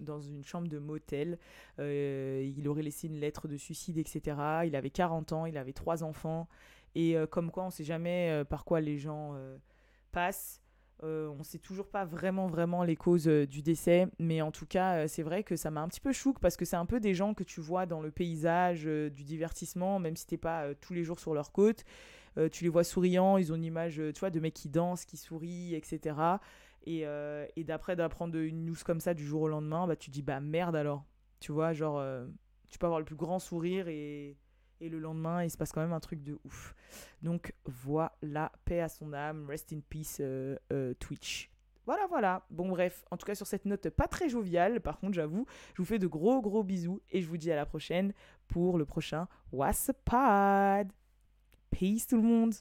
dans 0.00 0.20
une 0.20 0.44
chambre 0.44 0.68
de 0.68 0.78
motel. 0.78 1.38
il 1.78 2.64
aurait 2.68 2.82
laissé 2.82 3.08
une 3.08 3.18
lettre 3.18 3.48
de 3.48 3.56
suicide, 3.56 3.98
etc. 3.98 4.36
Il 4.64 4.76
avait 4.76 4.90
40 4.90 5.32
ans, 5.32 5.46
il 5.46 5.56
avait 5.56 5.72
trois 5.72 6.04
enfants. 6.04 6.48
Et 6.94 7.16
comme 7.30 7.50
quoi, 7.50 7.64
on 7.64 7.66
ne 7.66 7.72
sait 7.72 7.84
jamais 7.84 8.44
par 8.48 8.64
quoi 8.64 8.80
les 8.80 8.98
gens 8.98 9.36
passent. 10.12 10.61
On 11.02 11.36
ne 11.38 11.42
sait 11.44 11.58
toujours 11.58 11.88
pas 11.88 12.04
vraiment, 12.04 12.46
vraiment 12.46 12.84
les 12.84 12.96
causes 12.96 13.26
du 13.26 13.62
décès. 13.62 14.08
Mais 14.18 14.40
en 14.40 14.50
tout 14.52 14.66
cas, 14.66 15.08
c'est 15.08 15.22
vrai 15.22 15.42
que 15.42 15.56
ça 15.56 15.70
m'a 15.70 15.80
un 15.80 15.88
petit 15.88 16.00
peu 16.00 16.12
chouque 16.12 16.38
parce 16.38 16.56
que 16.56 16.64
c'est 16.64 16.76
un 16.76 16.86
peu 16.86 17.00
des 17.00 17.14
gens 17.14 17.34
que 17.34 17.44
tu 17.44 17.60
vois 17.60 17.86
dans 17.86 18.00
le 18.00 18.10
paysage 18.10 18.84
du 18.84 19.24
divertissement, 19.24 19.98
même 19.98 20.16
si 20.16 20.26
tu 20.26 20.34
n'es 20.34 20.38
pas 20.38 20.74
tous 20.74 20.94
les 20.94 21.04
jours 21.04 21.18
sur 21.18 21.34
leur 21.34 21.52
côte. 21.52 21.84
Euh, 22.38 22.48
tu 22.48 22.64
les 22.64 22.70
vois 22.70 22.84
souriants, 22.84 23.36
ils 23.36 23.52
ont 23.52 23.56
une 23.56 23.64
image, 23.64 24.00
euh, 24.00 24.12
tu 24.12 24.30
de 24.30 24.40
mecs 24.40 24.54
qui 24.54 24.68
dansent, 24.68 25.04
qui 25.04 25.16
sourient, 25.16 25.74
etc. 25.74 26.16
Et, 26.84 27.06
euh, 27.06 27.46
et 27.56 27.64
d'après 27.64 27.94
d'apprendre 27.96 28.36
une 28.38 28.64
news 28.64 28.76
comme 28.84 29.00
ça 29.00 29.14
du 29.14 29.24
jour 29.24 29.42
au 29.42 29.48
lendemain, 29.48 29.86
bah 29.86 29.96
tu 29.96 30.10
dis 30.10 30.22
bah 30.22 30.40
merde 30.40 30.76
alors. 30.76 31.04
Tu 31.40 31.52
vois, 31.52 31.72
genre, 31.72 32.00
tu 32.68 32.78
peux 32.78 32.86
avoir 32.86 33.00
le 33.00 33.04
plus 33.04 33.16
grand 33.16 33.40
sourire 33.40 33.88
et, 33.88 34.36
et 34.82 34.88
le 34.88 34.98
lendemain, 34.98 35.44
il 35.44 35.50
se 35.50 35.56
passe 35.56 35.72
quand 35.72 35.80
même 35.80 35.92
un 35.92 36.00
truc 36.00 36.22
de 36.22 36.38
ouf. 36.44 36.74
Donc 37.22 37.54
voilà, 37.64 38.50
paix 38.64 38.80
à 38.80 38.88
son 38.88 39.12
âme, 39.12 39.46
rest 39.48 39.72
in 39.72 39.80
peace 39.88 40.20
Twitch. 40.98 41.50
Voilà, 41.86 42.06
voilà. 42.08 42.44
Bon, 42.50 42.68
bref, 42.68 43.04
en 43.10 43.16
tout 43.16 43.26
cas, 43.26 43.34
sur 43.34 43.46
cette 43.46 43.64
note 43.64 43.88
pas 43.90 44.06
très 44.06 44.28
joviale, 44.28 44.80
par 44.80 44.98
contre, 44.98 45.14
j'avoue, 45.14 45.46
je 45.74 45.82
vous 45.82 45.86
fais 45.86 45.98
de 45.98 46.06
gros, 46.06 46.40
gros 46.40 46.62
bisous 46.62 47.00
et 47.10 47.22
je 47.22 47.28
vous 47.28 47.36
dis 47.36 47.50
à 47.50 47.56
la 47.56 47.66
prochaine 47.66 48.12
pour 48.48 48.78
le 48.78 48.84
prochain 48.84 49.26
What's 49.52 49.90
Pod. 50.04 50.92
Peace 51.70 52.06
tout 52.06 52.16
le 52.16 52.22
monde 52.22 52.54